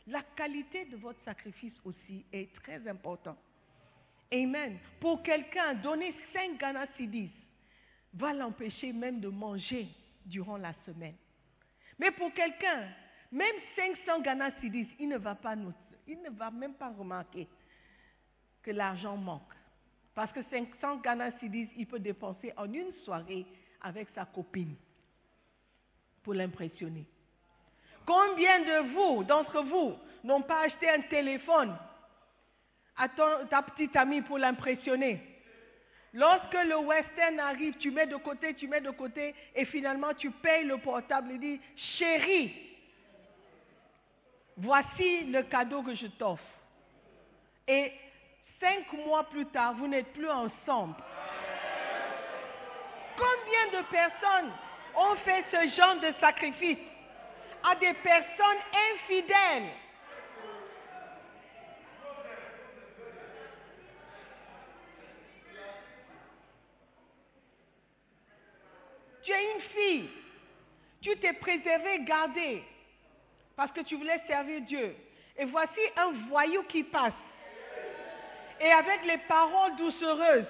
[0.07, 3.37] la qualité de votre sacrifice aussi est très importante.
[4.31, 4.77] Amen.
[4.99, 7.31] Pour quelqu'un, donner 5 Ghana Cedis
[8.13, 9.87] va l'empêcher même de manger
[10.25, 11.15] durant la semaine.
[11.99, 12.89] Mais pour quelqu'un,
[13.31, 15.55] même 500 Ghana Cedis, il ne va pas
[16.07, 17.47] il ne va même pas remarquer
[18.61, 19.41] que l'argent manque.
[20.13, 23.45] Parce que 500 Ghana Cedis, il peut dépenser en une soirée
[23.81, 24.75] avec sa copine
[26.21, 27.05] pour l'impressionner.
[28.05, 31.75] Combien de vous, d'entre vous, n'ont pas acheté un téléphone
[32.97, 35.19] à ton- ta petite amie pour l'impressionner
[36.15, 40.29] Lorsque le western arrive, tu mets de côté, tu mets de côté, et finalement tu
[40.29, 41.59] payes le portable et dis,
[41.97, 42.53] chérie,
[44.57, 46.43] voici le cadeau que je t'offre.
[47.67, 47.91] Et
[48.59, 50.93] cinq mois plus tard, vous n'êtes plus ensemble.
[53.17, 54.51] Combien de personnes
[54.95, 56.77] ont fait ce genre de sacrifice
[57.63, 58.61] à des personnes
[58.93, 59.69] infidèles?
[69.23, 70.09] Tu es une fille.
[71.01, 72.63] Tu t'es préservé, gardé,
[73.55, 74.95] parce que tu voulais servir Dieu.
[75.37, 77.13] Et voici un voyou qui passe.
[78.61, 80.45] Et avec les paroles doucereuses,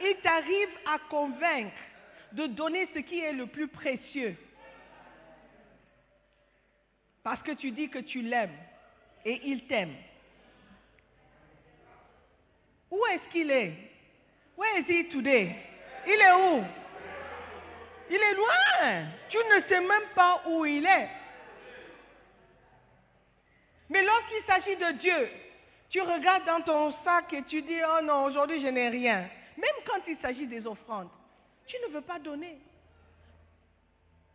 [0.00, 1.76] il t'arrive à convaincre
[2.32, 4.36] de donner ce qui est le plus précieux.
[7.22, 8.56] Parce que tu dis que tu l'aimes
[9.24, 9.94] et il t'aime.
[12.90, 13.72] Où est-ce qu'il est?
[14.56, 15.54] Where is he today?
[16.06, 16.64] Il est où?
[18.10, 19.06] Il est loin.
[19.28, 21.08] Tu ne sais même pas où il est.
[23.90, 25.28] Mais lorsqu'il s'agit de Dieu,
[25.90, 29.28] Tu regardes dans ton sac et tu dis, oh non, aujourd'hui je n'ai rien.
[29.56, 31.08] Même quand il s'agit des offrandes,
[31.66, 32.58] tu ne veux pas donner.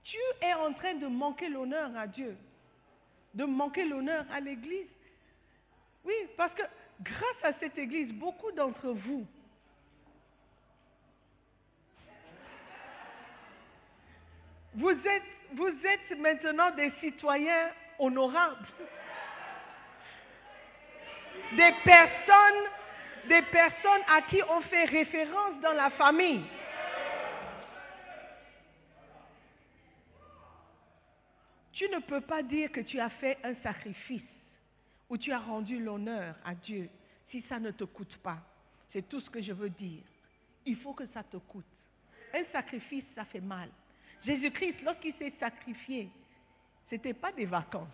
[0.04, 2.36] Tu es en train de manquer l'honneur à Dieu,
[3.34, 4.90] de manquer l'honneur à l'Église.
[6.04, 6.64] Oui, parce que
[7.02, 9.26] grâce à cette Église, beaucoup d'entre vous,
[14.76, 18.68] vous êtes, vous êtes maintenant des citoyens honorables.
[21.56, 22.64] Des personnes,
[23.28, 26.44] des personnes à qui on fait référence dans la famille.
[31.74, 34.22] Tu ne peux pas dire que tu as fait un sacrifice
[35.10, 36.90] ou tu as rendu l'honneur à Dieu
[37.30, 38.38] si ça ne te coûte pas.
[38.92, 40.04] C'est tout ce que je veux dire.
[40.66, 41.66] Il faut que ça te coûte.
[42.34, 43.70] Un sacrifice, ça fait mal.
[44.26, 46.10] Jésus-Christ, lorsqu'il s'est sacrifié,
[46.90, 47.88] ce n'était pas des vacances.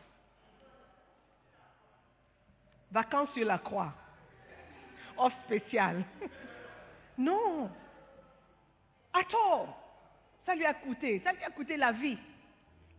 [2.92, 3.94] Vacances sur la croix.
[5.18, 6.04] Off spécial.
[7.18, 7.70] Non.
[9.12, 9.78] Attends.
[10.46, 11.20] Ça lui a coûté.
[11.20, 12.18] Ça lui a coûté la vie.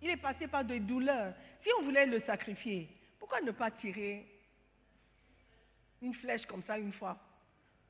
[0.03, 1.33] Il est passé par des douleurs.
[1.63, 2.87] Si on voulait le sacrifier,
[3.19, 4.27] pourquoi ne pas tirer
[6.03, 7.17] une flèche comme ça une fois?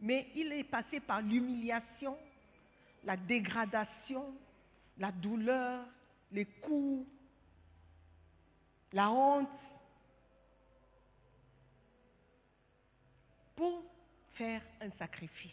[0.01, 2.17] Mais il est passé par l'humiliation,
[3.03, 4.33] la dégradation,
[5.01, 5.87] la douleur,
[6.31, 7.09] les coups,
[8.93, 9.49] la honte,
[13.57, 13.83] pour
[14.35, 15.53] faire un sacrifice.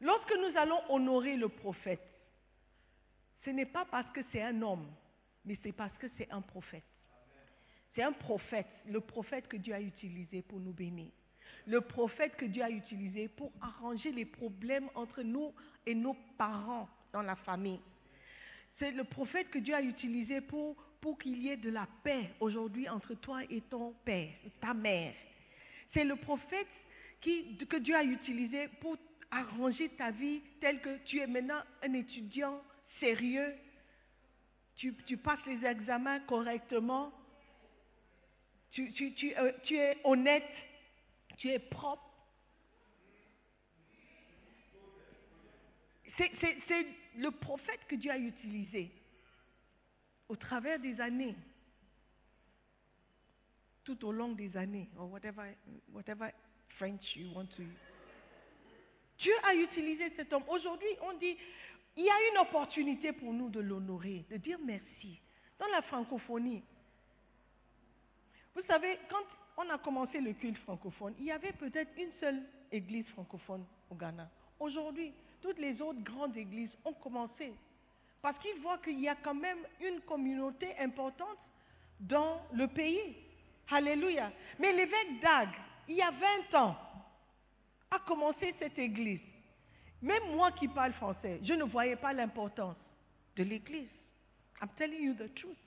[0.00, 2.06] Lorsque nous allons honorer le prophète,
[3.44, 4.86] ce n'est pas parce que c'est un homme,
[5.46, 6.84] mais c'est parce que c'est un prophète.
[7.94, 11.10] C'est un prophète, le prophète que Dieu a utilisé pour nous bénir.
[11.66, 15.52] Le prophète que Dieu a utilisé pour arranger les problèmes entre nous
[15.86, 17.80] et nos parents dans la famille.
[18.78, 22.30] C'est le prophète que Dieu a utilisé pour, pour qu'il y ait de la paix
[22.40, 25.14] aujourd'hui entre toi et ton père, ta mère.
[25.92, 26.66] C'est le prophète
[27.20, 28.96] qui, que Dieu a utilisé pour
[29.30, 32.60] arranger ta vie telle que tu es maintenant un étudiant
[33.00, 33.54] sérieux,
[34.76, 37.12] tu, passes les examens correctement,
[38.72, 38.92] tu,
[39.38, 40.42] euh, tu es honnête,
[41.36, 42.10] tu es propre.
[46.16, 48.90] C'est le prophète que Dieu a utilisé
[50.28, 51.34] au travers des années,
[53.82, 55.54] tout au long des années, or whatever,
[55.92, 56.30] whatever
[56.78, 57.62] French you want to.
[59.18, 60.44] Dieu a utilisé cet homme.
[60.48, 61.36] Aujourd'hui, on dit,
[61.96, 65.20] il y a une opportunité pour nous de l'honorer, de dire merci.
[65.58, 66.62] Dans la francophonie,
[68.54, 69.24] vous savez, quand
[69.56, 73.94] on a commencé le culte francophone, il y avait peut-être une seule église francophone au
[73.94, 74.28] Ghana.
[74.58, 77.52] Aujourd'hui, toutes les autres grandes églises ont commencé
[78.22, 81.38] parce qu'ils voient qu'il y a quand même une communauté importante
[82.00, 83.16] dans le pays.
[83.70, 84.32] Alléluia.
[84.58, 85.48] Mais l'évêque Dag,
[85.88, 86.10] il y a
[86.50, 86.76] 20 ans,
[87.90, 89.20] a commencé cette église.
[90.00, 92.76] Même moi qui parle français, je ne voyais pas l'importance
[93.36, 93.88] de l'église.
[94.60, 95.58] I'm telling you the truth.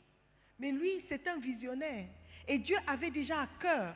[0.59, 2.07] Mais lui, c'est un visionnaire.
[2.47, 3.93] Et Dieu avait déjà à cœur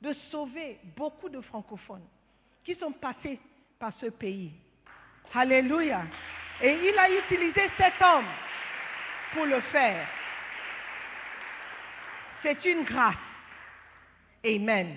[0.00, 2.06] de sauver beaucoup de francophones
[2.64, 3.38] qui sont passés
[3.78, 4.52] par ce pays.
[5.34, 6.04] Alléluia.
[6.62, 8.26] Et il a utilisé cet homme
[9.32, 10.08] pour le faire.
[12.42, 13.14] C'est une grâce.
[14.44, 14.96] Amen.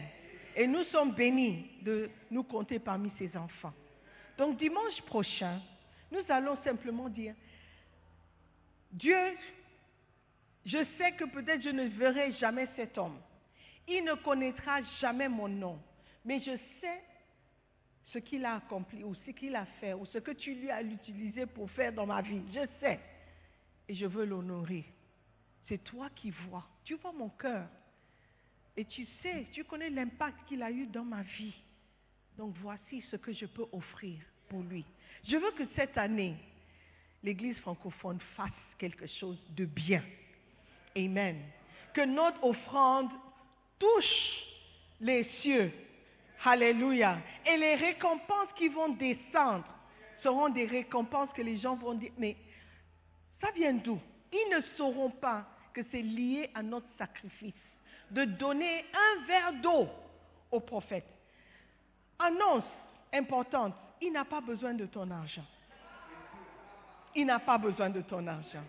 [0.56, 3.74] Et nous sommes bénis de nous compter parmi ses enfants.
[4.38, 5.60] Donc dimanche prochain,
[6.12, 7.36] nous allons simplement dire,
[8.92, 9.18] Dieu,
[10.66, 13.20] je sais que peut-être je ne verrai jamais cet homme.
[13.88, 15.80] Il ne connaîtra jamais mon nom.
[16.24, 17.04] Mais je sais
[18.14, 20.82] ce qu'il a accompli ou ce qu'il a fait ou ce que tu lui as
[20.82, 22.42] utilisé pour faire dans ma vie.
[22.54, 23.00] Je sais.
[23.90, 24.86] Et je veux l'honorer.
[25.68, 26.66] C'est toi qui vois.
[26.86, 27.68] Tu vois mon cœur.
[28.78, 31.54] Et tu sais, tu connais l'impact qu'il a eu dans ma vie.
[32.38, 34.86] Donc voici ce que je peux offrir pour lui.
[35.28, 36.36] Je veux que cette année,
[37.22, 40.04] l'Église francophone fasse quelque chose de bien.
[40.96, 41.42] Amen.
[41.94, 43.10] Que notre offrande
[43.80, 44.44] touche
[45.00, 45.72] les cieux.
[46.46, 47.18] Alléluia.
[47.46, 49.66] Et les récompenses qui vont descendre
[50.22, 52.36] seront des récompenses que les gens vont dire, mais
[53.42, 54.00] ça vient d'où?
[54.32, 57.54] Ils ne sauront pas que c'est lié à notre sacrifice
[58.12, 59.88] de donner un verre d'eau
[60.52, 61.06] au prophète.
[62.20, 62.64] Annonce
[63.12, 65.46] importante, il n'a pas besoin de ton argent.
[67.16, 68.64] Il n'a pas besoin de ton argent.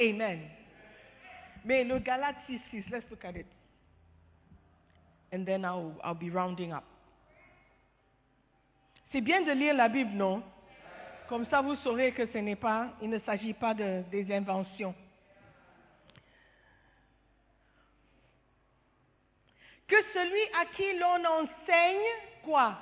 [0.00, 0.40] Amen.
[1.64, 3.46] Mais le Galate 6, 6, let's look at it.
[5.32, 6.84] And then I'll, I'll be rounding up.
[9.10, 10.42] C'est bien de lire la Bible, non?
[11.28, 14.94] Comme ça, vous saurez que ce n'est pas, il ne s'agit pas de, des inventions.
[19.92, 22.00] que celui à qui l'on enseigne
[22.42, 22.78] quoi?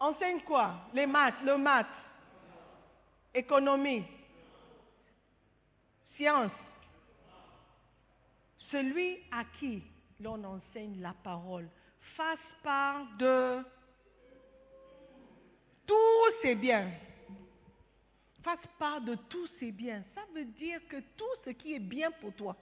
[0.00, 0.74] Enseigne quoi?
[0.94, 1.86] Les maths, le maths,
[3.34, 4.06] économie,
[6.16, 6.52] science.
[8.70, 9.82] Celui à qui
[10.20, 11.68] l'on enseigne la parole
[12.16, 13.62] fasse part de
[15.86, 16.90] tous ses biens.
[18.42, 20.02] Fasse part de tous ses biens.
[20.14, 22.56] Ça veut dire que tout ce qui est bien pour toi,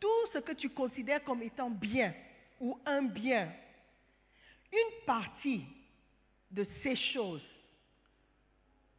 [0.00, 2.14] tout ce que tu considères comme étant bien
[2.60, 3.52] ou un bien,
[4.72, 5.64] une partie
[6.50, 7.46] de ces choses,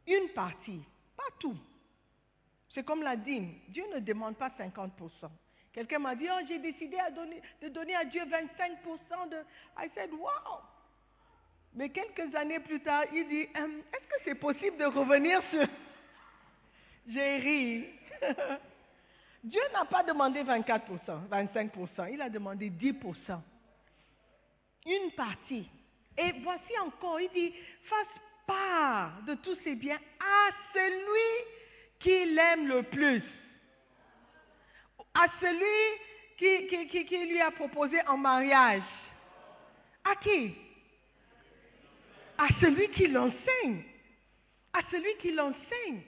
[0.06, 0.80] une partie,
[1.16, 1.56] pas tout.
[2.72, 3.54] C'est comme la dîme.
[3.68, 4.90] Dieu ne demande pas 50%.
[5.74, 6.96] Quelqu'un m'a dit, oh, j'ai décidé
[7.60, 9.38] de donner à Dieu 25% de...
[9.76, 10.60] I said, wow.
[11.74, 15.66] Mais quelques années plus tard, il dit, hum, est-ce que c'est possible de revenir sur...
[17.08, 17.84] J'ai ri.
[19.44, 23.40] Dieu n'a pas demandé 24%, 25%, il a demandé 10%.
[24.86, 25.68] Une partie.
[26.16, 27.52] Et voici encore, il dit,
[27.84, 31.48] fasse part de tous ses biens à celui
[31.98, 33.22] qui l'aime le plus.
[35.14, 36.00] À celui
[36.36, 38.82] qui, lui a proposé en mariage.
[40.04, 40.54] À qui?
[42.36, 43.84] À celui qui l'enseigne.
[44.72, 46.02] À celui qui l'enseigne.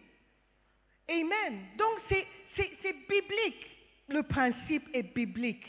[1.09, 1.67] Amen.
[1.79, 3.71] Donc c'est biblique.
[4.09, 5.67] Le principe est biblique.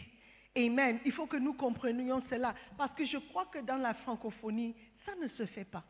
[0.55, 0.99] Amen.
[1.05, 2.55] Il faut que nous comprenions cela.
[2.75, 4.75] Parce que je crois que dans la francophonie,
[5.05, 5.83] ça ne se fait pas.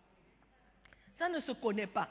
[1.18, 2.10] Ça ne se connaît pas.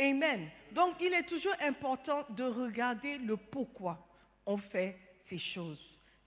[0.00, 0.48] Amen.
[0.72, 4.07] Donc il est toujours important de regarder le pourquoi
[4.48, 4.96] on fait
[5.28, 5.80] ces choses.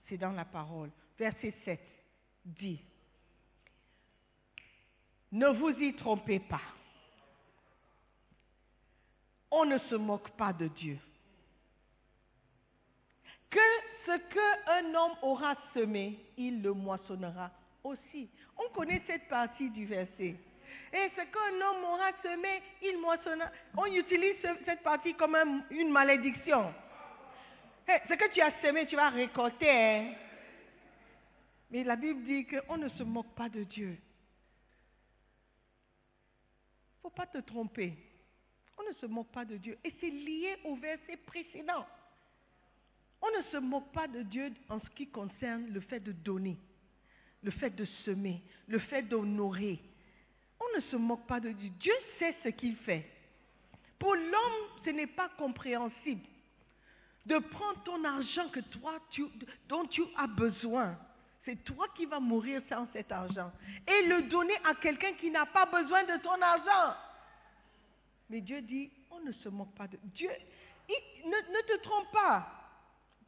[0.08, 0.90] C'est dans la parole.
[1.18, 1.80] Verset 7
[2.44, 2.80] dit,
[5.32, 6.62] ne vous y trompez pas.
[9.50, 10.98] On ne se moque pas de Dieu.
[13.50, 13.58] Que
[14.06, 17.50] ce qu'un homme aura semé, il le moissonnera
[17.82, 18.30] aussi.
[18.56, 20.36] On connaît cette partie du verset.
[20.92, 23.50] Et ce qu'un homme aura semé, il moissonnera.
[23.76, 25.36] On utilise cette partie comme
[25.70, 26.72] une malédiction.
[27.86, 29.70] Ce que tu as semé, tu vas récolter.
[29.70, 30.14] Hein.
[31.70, 33.98] Mais la Bible dit qu'on ne se moque pas de Dieu.
[36.94, 37.94] Il ne faut pas te tromper.
[38.78, 39.78] On ne se moque pas de Dieu.
[39.84, 41.86] Et c'est lié au verset précédent.
[43.20, 46.58] On ne se moque pas de Dieu en ce qui concerne le fait de donner,
[47.42, 49.80] le fait de semer, le fait d'honorer.
[50.60, 51.70] On ne se moque pas de Dieu.
[51.78, 53.08] Dieu sait ce qu'il fait.
[53.98, 56.26] Pour l'homme, ce n'est pas compréhensible
[57.26, 58.98] de prendre ton argent que toi,
[59.68, 60.96] dont tu as besoin.
[61.44, 63.50] C'est toi qui vas mourir sans cet argent.
[63.86, 66.96] Et le donner à quelqu'un qui n'a pas besoin de ton argent.
[68.30, 70.30] Mais Dieu dit, on ne se moque pas de Dieu.
[71.24, 72.46] ne, ne te trompe pas.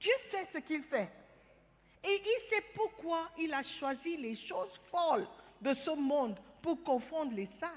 [0.00, 1.10] Dieu sait ce qu'il fait.
[2.04, 5.26] Et il sait pourquoi il a choisi les choses folles
[5.62, 7.70] de ce monde pour confondre les sages.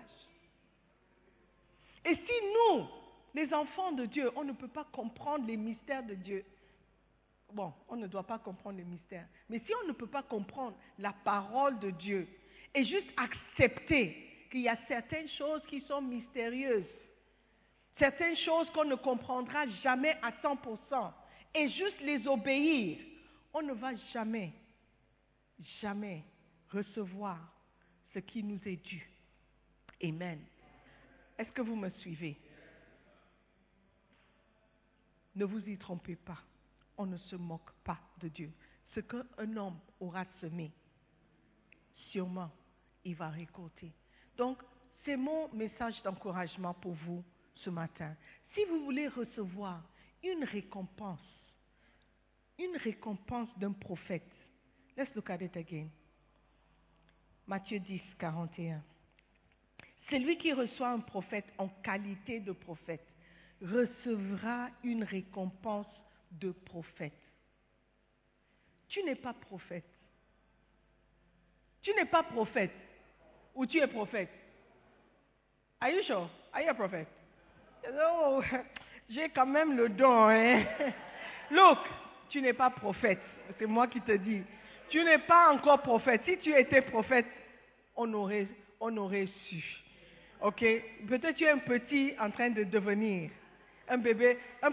[2.06, 2.88] Et si nous,
[3.38, 6.44] les enfants de Dieu, on ne peut pas comprendre les mystères de Dieu,
[7.54, 10.76] bon, on ne doit pas comprendre les mystères, mais si on ne peut pas comprendre
[10.98, 12.28] la parole de Dieu
[12.74, 16.88] et juste accepter qu'il y a certaines choses qui sont mystérieuses,
[18.00, 21.14] certaines choses qu'on ne comprendra jamais à 100%,
[21.54, 22.98] et juste les obéir,
[23.54, 24.52] on ne va jamais,
[25.80, 26.24] jamais
[26.72, 27.38] recevoir
[28.16, 29.08] ce qui nous est dû.
[30.04, 30.40] Amen.
[31.38, 32.36] Est-ce que vous me suivez?
[35.38, 36.40] Ne vous y trompez pas.
[36.98, 38.52] On ne se moque pas de Dieu.
[38.94, 40.72] Ce qu'un homme aura semé,
[42.12, 42.52] sûrement,
[43.06, 43.94] il va récolter.
[44.36, 44.62] Donc,
[45.06, 47.24] c'est mon message d'encouragement pour vous
[47.56, 48.16] ce matin.
[48.54, 49.82] Si vous voulez recevoir
[50.24, 51.38] une récompense
[52.60, 54.32] une récompense d'un prophète.
[54.98, 55.90] Let's look at it again.
[57.46, 58.82] Matthieu 10, 41.
[60.10, 63.06] Celui qui reçoit un prophète en qualité de prophète
[63.62, 65.88] recevra une récompense
[66.32, 67.14] de prophète.
[68.88, 69.86] Tu n'es pas prophète.
[71.82, 72.72] Tu n'es pas prophète.
[73.56, 74.30] Ou tu es prophète.
[75.80, 76.30] Are you sure?
[76.54, 77.08] Are you a prophet?
[77.88, 78.42] Oh,
[79.10, 80.30] j'ai quand même le don.
[80.30, 80.64] Hein?
[81.52, 81.80] Look,
[82.30, 83.20] tu n'es pas prophète.
[83.58, 84.42] C'est moi qui te dis.
[84.90, 86.22] Tu n'es pas encore prophète.
[86.26, 87.26] Si tu étais prophète,
[87.96, 88.48] on aurait,
[88.80, 89.64] on aurait su.
[90.42, 90.64] Ok?
[91.08, 93.30] Peut-être tu es un petit en train de devenir.
[93.88, 94.72] Un bébé, un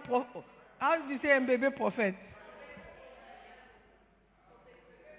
[1.20, 2.14] sais, un bébé prophète?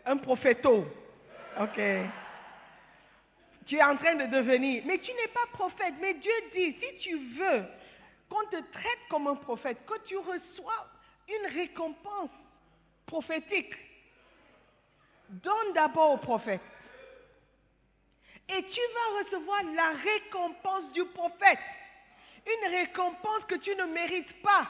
[0.06, 0.86] Un prophéto.
[1.60, 1.80] Ok.
[3.66, 4.84] Tu es en train de devenir.
[4.86, 5.96] Mais tu n'es pas prophète.
[6.00, 7.66] Mais Dieu dit, si tu veux
[8.30, 10.88] qu'on te traite comme un prophète, que tu reçois
[11.28, 12.30] une récompense
[13.06, 13.74] prophétique.
[15.30, 16.62] Donne d'abord au prophète.
[18.50, 21.60] Et tu vas recevoir la récompense du prophète.
[22.46, 24.68] Une récompense que tu ne mérites pas.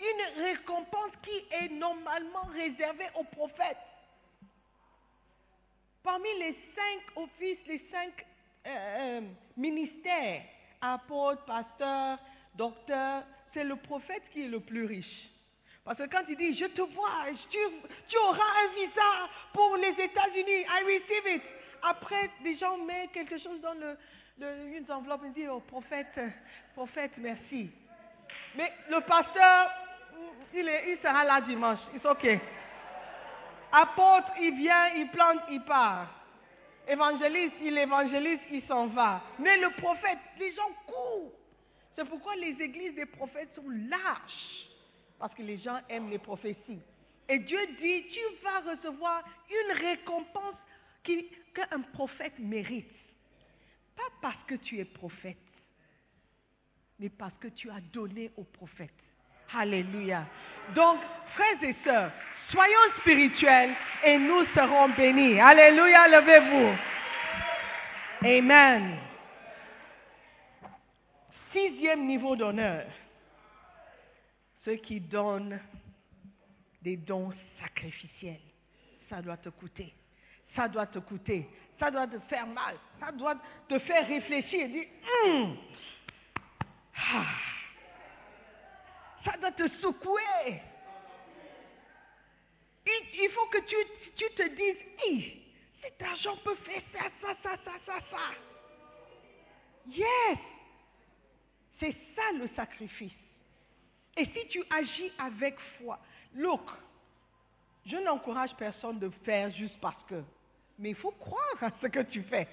[0.00, 3.78] Une récompense qui est normalement réservée au prophète.
[6.02, 8.26] Parmi les cinq offices, les cinq
[8.66, 9.20] euh, euh,
[9.56, 10.42] ministères,
[10.80, 12.18] apôtres, pasteurs,
[12.56, 13.22] docteurs,
[13.54, 15.30] c'est le prophète qui est le plus riche.
[15.84, 20.64] Parce que quand il dit, je te vois, tu, auras un visa pour les États-Unis,
[20.68, 21.42] I receive it.
[21.82, 23.96] Après, les gens mettent quelque chose dans le,
[24.42, 26.18] une enveloppe et disent, oh prophète,
[26.74, 27.70] prophète, merci.
[28.56, 29.70] Mais le pasteur,
[30.54, 32.40] il, est, il sera là dimanche, c'est ok.
[33.72, 36.08] Apôtre, il vient, il plante, il part.
[36.86, 39.22] Évangéliste, il évangélise, il s'en va.
[39.38, 41.32] Mais le prophète, les gens courent.
[41.94, 44.68] C'est pourquoi les églises des prophètes sont larges.
[45.18, 46.80] Parce que les gens aiment les prophéties.
[47.28, 50.56] Et Dieu dit, tu vas recevoir une récompense
[51.04, 52.90] qu'un prophète mérite.
[54.02, 55.36] Pas parce que tu es prophète,
[56.98, 58.90] mais parce que tu as donné au prophète.
[59.54, 60.26] Alléluia.
[60.74, 60.98] Donc,
[61.34, 62.10] frères et sœurs,
[62.50, 63.74] soyons spirituels
[64.04, 65.38] et nous serons bénis.
[65.38, 66.76] Alléluia, levez-vous.
[68.26, 68.98] Amen.
[71.52, 72.86] Sixième niveau d'honneur
[74.64, 75.58] ceux qui donnent
[76.82, 78.40] des dons sacrificiels.
[79.08, 79.92] Ça doit te coûter.
[80.54, 81.48] Ça doit te coûter.
[81.82, 82.76] Ça doit te faire mal.
[83.00, 83.34] Ça doit
[83.68, 84.68] te faire réfléchir.
[84.68, 84.86] Dire,
[85.24, 85.56] hum,
[86.96, 87.26] ah.
[89.24, 90.60] Ça doit te secouer.
[92.86, 95.32] Il, faut que tu, te dises,
[95.80, 98.18] cet argent peut faire ça, ça, ça, ça, ça, ça.
[99.88, 100.38] Yes.
[101.80, 103.12] C'est ça le sacrifice.
[104.16, 105.98] Et si tu agis avec foi,
[106.34, 106.70] look,
[107.86, 110.22] je n'encourage personne de faire juste parce que,
[110.78, 112.48] mais il faut croire à ce que tu fais.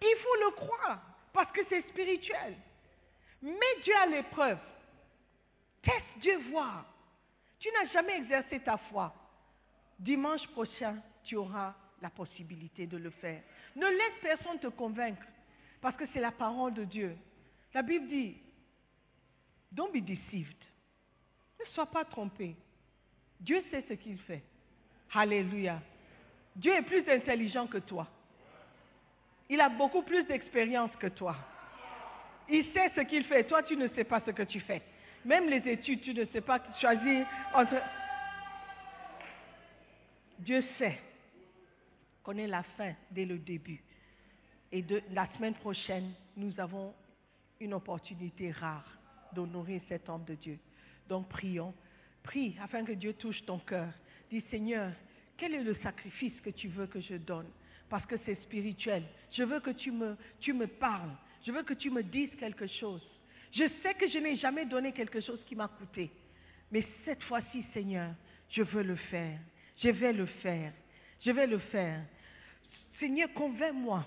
[0.00, 1.02] Il faut le croire
[1.32, 2.56] parce que c'est spirituel.
[3.42, 4.58] Mets Dieu à l'épreuve.
[5.82, 6.86] Teste Dieu voir.
[7.58, 9.14] Tu n'as jamais exercé ta foi.
[9.98, 13.42] Dimanche prochain, tu auras la possibilité de le faire.
[13.76, 15.26] Ne laisse personne te convaincre
[15.80, 17.16] parce que c'est la parole de Dieu.
[17.74, 18.36] La Bible dit,
[19.70, 20.56] Don't be deceived.
[21.58, 22.54] Ne sois pas trompé.
[23.40, 24.42] Dieu sait ce qu'il fait.
[25.14, 25.80] Alléluia.
[26.56, 28.06] Dieu est plus intelligent que toi.
[29.48, 31.36] Il a beaucoup plus d'expérience que toi.
[32.48, 33.44] Il sait ce qu'il fait.
[33.44, 34.82] Toi, tu ne sais pas ce que tu fais.
[35.24, 37.76] Même les études, tu ne sais pas choisir entre...
[40.38, 40.98] Dieu sait
[42.30, 43.82] est la fin dès le début.
[44.70, 46.94] Et la semaine prochaine, nous avons
[47.60, 48.86] une opportunité rare
[49.32, 50.58] d'honorer cet homme de Dieu.
[51.08, 51.74] Donc prions,
[52.22, 53.92] prie afin que Dieu touche ton cœur.
[54.30, 54.92] Dis Seigneur,
[55.42, 57.48] quel est le sacrifice que tu veux que je donne?
[57.90, 59.02] Parce que c'est spirituel.
[59.32, 61.10] Je veux que tu me, parles.
[61.44, 63.02] Je veux que tu me dises quelque chose.
[63.50, 66.12] Je sais que je n'ai jamais donné quelque chose qui m'a coûté.
[66.70, 68.14] Mais cette fois-ci, Seigneur,
[68.50, 69.36] je veux le faire.
[69.78, 70.72] Je vais le faire.
[71.20, 72.04] Je vais le faire.
[73.00, 74.06] Seigneur, convainc-moi.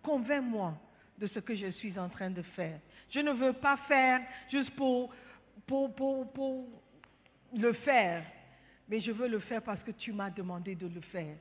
[0.00, 0.80] Convainc-moi
[1.18, 2.78] de ce que je suis en train de faire.
[3.10, 5.12] Je ne veux pas faire juste pour,
[5.66, 6.68] pour, pour,
[7.52, 8.24] le faire,
[8.92, 11.34] mais je veux le faire parce que tu m'as demandé de le faire.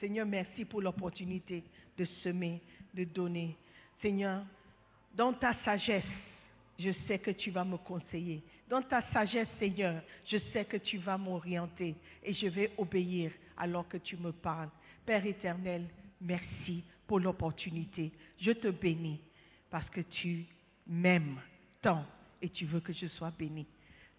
[0.00, 1.62] Seigneur, merci pour l'opportunité
[1.96, 2.60] de semer,
[2.92, 3.56] de donner.
[4.02, 4.44] Seigneur,
[5.14, 6.02] dans ta sagesse,
[6.80, 8.42] je sais que tu vas me conseiller.
[8.68, 13.86] Dans ta sagesse, Seigneur, je sais que tu vas m'orienter et je vais obéir alors
[13.86, 14.70] que tu me parles.
[15.06, 15.86] Père éternel,
[16.20, 18.10] merci pour l'opportunité.
[18.40, 19.20] Je te bénis
[19.70, 20.44] parce que tu
[20.88, 21.38] m'aimes
[21.82, 22.04] tant
[22.42, 23.64] et tu veux que je sois béni.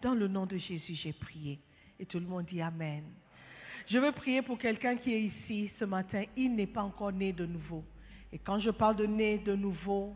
[0.00, 1.58] Dans le nom de Jésus, j'ai prié.
[2.02, 3.04] Et tout le monde dit Amen.
[3.86, 6.24] Je veux prier pour quelqu'un qui est ici ce matin.
[6.36, 7.84] Il n'est pas encore né de nouveau.
[8.32, 10.12] Et quand je parle de né de nouveau,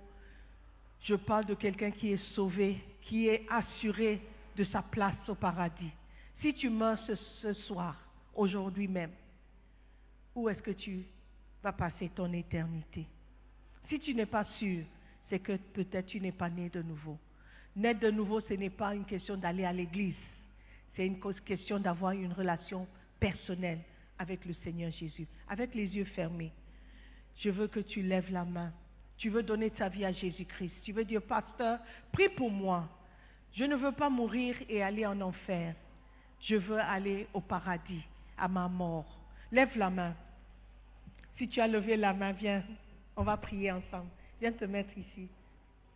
[1.03, 4.21] je parle de quelqu'un qui est sauvé, qui est assuré
[4.57, 5.93] de sa place au paradis.
[6.41, 6.99] Si tu meurs
[7.41, 7.97] ce, soir,
[8.35, 9.13] aujourd'hui même,
[10.35, 11.05] où est-ce que tu
[11.63, 13.07] vas passer ton éternité?
[13.89, 14.83] Si tu n'es pas sûr,
[15.31, 17.17] c'est que peut-être tu n'es pas né de nouveau.
[17.77, 20.17] Naître de nouveau, ce n'est pas une question d'aller à l'église.
[20.97, 22.87] C'est une question d'avoir une relation
[23.21, 23.81] personnelle
[24.19, 26.53] avec le Seigneur Jésus, avec les yeux fermés.
[27.37, 28.73] Je veux que tu lèves la main.
[29.19, 30.73] Tu veux donner ta vie à Jésus-Christ.
[30.83, 31.79] Tu veux dire, pasteur,
[32.13, 32.89] prie pour moi.
[33.53, 35.75] Je ne veux pas mourir et aller en enfer.
[36.41, 38.03] Je veux aller au paradis,
[38.39, 39.19] à ma mort.
[39.53, 40.15] Lève la main.
[41.37, 42.63] Si tu as levé la main, viens,
[43.17, 44.09] on va prier ensemble.
[44.41, 45.29] Viens te mettre ici,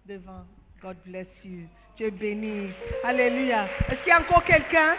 [0.07, 0.45] devant.
[0.83, 1.69] God bless you.
[1.99, 2.71] Es béni.
[3.05, 3.69] Alléluia.
[3.91, 4.95] Est-ce qu'il y a encore quelqu'un?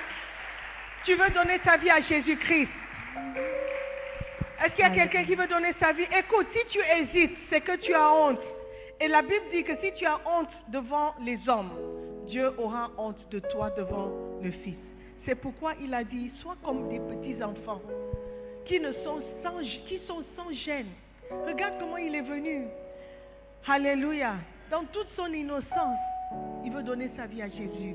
[1.04, 2.70] Tu veux donner ta vie à Jésus-Christ?
[4.64, 6.06] Est-ce qu'il y a quelqu'un qui veut donner sa vie?
[6.16, 8.42] Écoute, si tu hésites, c'est que tu as honte.
[9.00, 11.72] Et la Bible dit que si tu as honte devant les hommes,
[12.28, 14.12] Dieu aura honte de toi devant
[14.44, 14.78] le Fils.
[15.26, 17.82] C'est pourquoi il a dit, sois comme des petits enfants
[18.66, 20.90] qui, ne sont, sans, qui sont sans gêne.
[21.48, 22.68] Regarde comment il est venu.
[23.68, 24.36] Alléluia.
[24.72, 26.00] Dans toute son innocence,
[26.64, 27.94] il veut donner sa vie à Jésus.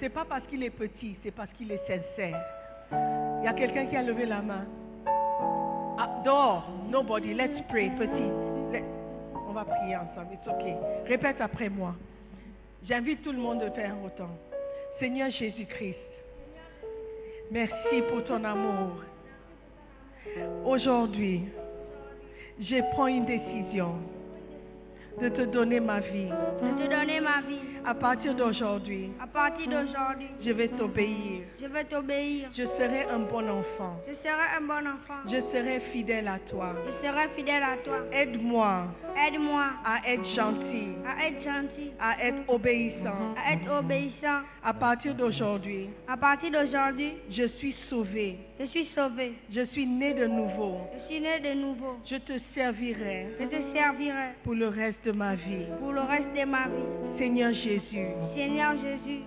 [0.00, 2.44] C'est pas parce qu'il est petit, c'est parce qu'il est sincère.
[2.90, 4.64] Il y a quelqu'un qui a levé la main.
[5.06, 8.82] Ah, dehors, nobody, let's pray, petit.
[9.48, 10.74] On va prier ensemble, it's okay.
[11.06, 11.94] Répète après moi.
[12.84, 14.36] J'invite tout le monde de faire autant.
[14.98, 15.96] Seigneur Jésus-Christ,
[17.52, 19.04] merci pour ton amour.
[20.66, 21.44] Aujourd'hui,
[22.60, 23.94] je prends une décision
[25.20, 26.28] de te donner ma vie.
[26.62, 27.58] de te donner ma vie.
[27.84, 31.42] À partir d'aujourd'hui, À partir d'aujourd'hui, je vais t'obéir.
[31.60, 32.50] je vais t'obéir.
[32.54, 33.96] Je serai un bon enfant.
[34.06, 35.20] Je serai un bon enfant.
[35.26, 36.74] Je serai fidèle à toi.
[36.86, 37.98] Je serai fidèle à toi.
[38.12, 38.84] Aide-moi
[39.26, 43.34] Aide-moi à être gentil, à être gentil, à être obéissant.
[43.42, 44.40] à être obéissant.
[44.62, 48.38] À partir d'aujourd'hui, À partir d'aujourd'hui, je suis sauvé.
[48.60, 49.34] Je suis sauvé.
[49.50, 50.78] Je suis né de nouveau.
[50.94, 51.96] Je suis né de nouveau.
[52.04, 55.66] Je te servirai Je te servirai pour le reste de ma vie.
[55.80, 57.18] pour le reste de ma vie.
[57.18, 59.22] Seigneur Jésus, Seigneur Jésus,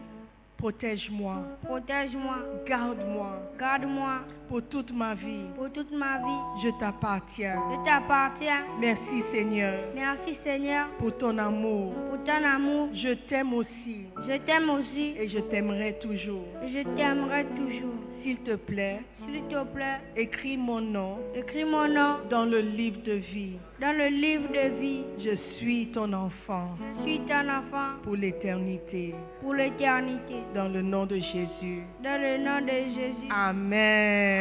[0.57, 4.19] protège-moi, protège-moi, garde-moi garde-moi
[4.51, 5.45] pour toute ma vie.
[5.55, 6.61] pour toute ma vie.
[6.61, 7.55] Je t'appartiens.
[7.71, 8.63] Je t'appartiens.
[8.81, 11.93] Merci Seigneur Merci Seigneur pour ton amour.
[12.09, 12.89] pour ton amour.
[12.93, 16.43] Je t'aime aussi Je t'aime aussi et je t'aimerai toujours.
[16.63, 17.95] et je t'aimerai toujours.
[18.23, 23.01] S'il te plaît, S'il te plaît, écris mon nom écris mon nom dans le livre
[23.03, 23.57] de vie.
[23.79, 25.03] dans le livre de vie.
[25.17, 29.15] Je suis ton enfant Je suis ton enfant pour l'éternité.
[29.41, 30.35] pour l'éternité.
[30.53, 31.81] Dans le nom de Jésus.
[32.03, 33.27] Dans le nom de Jésus.
[33.31, 34.40] Amen.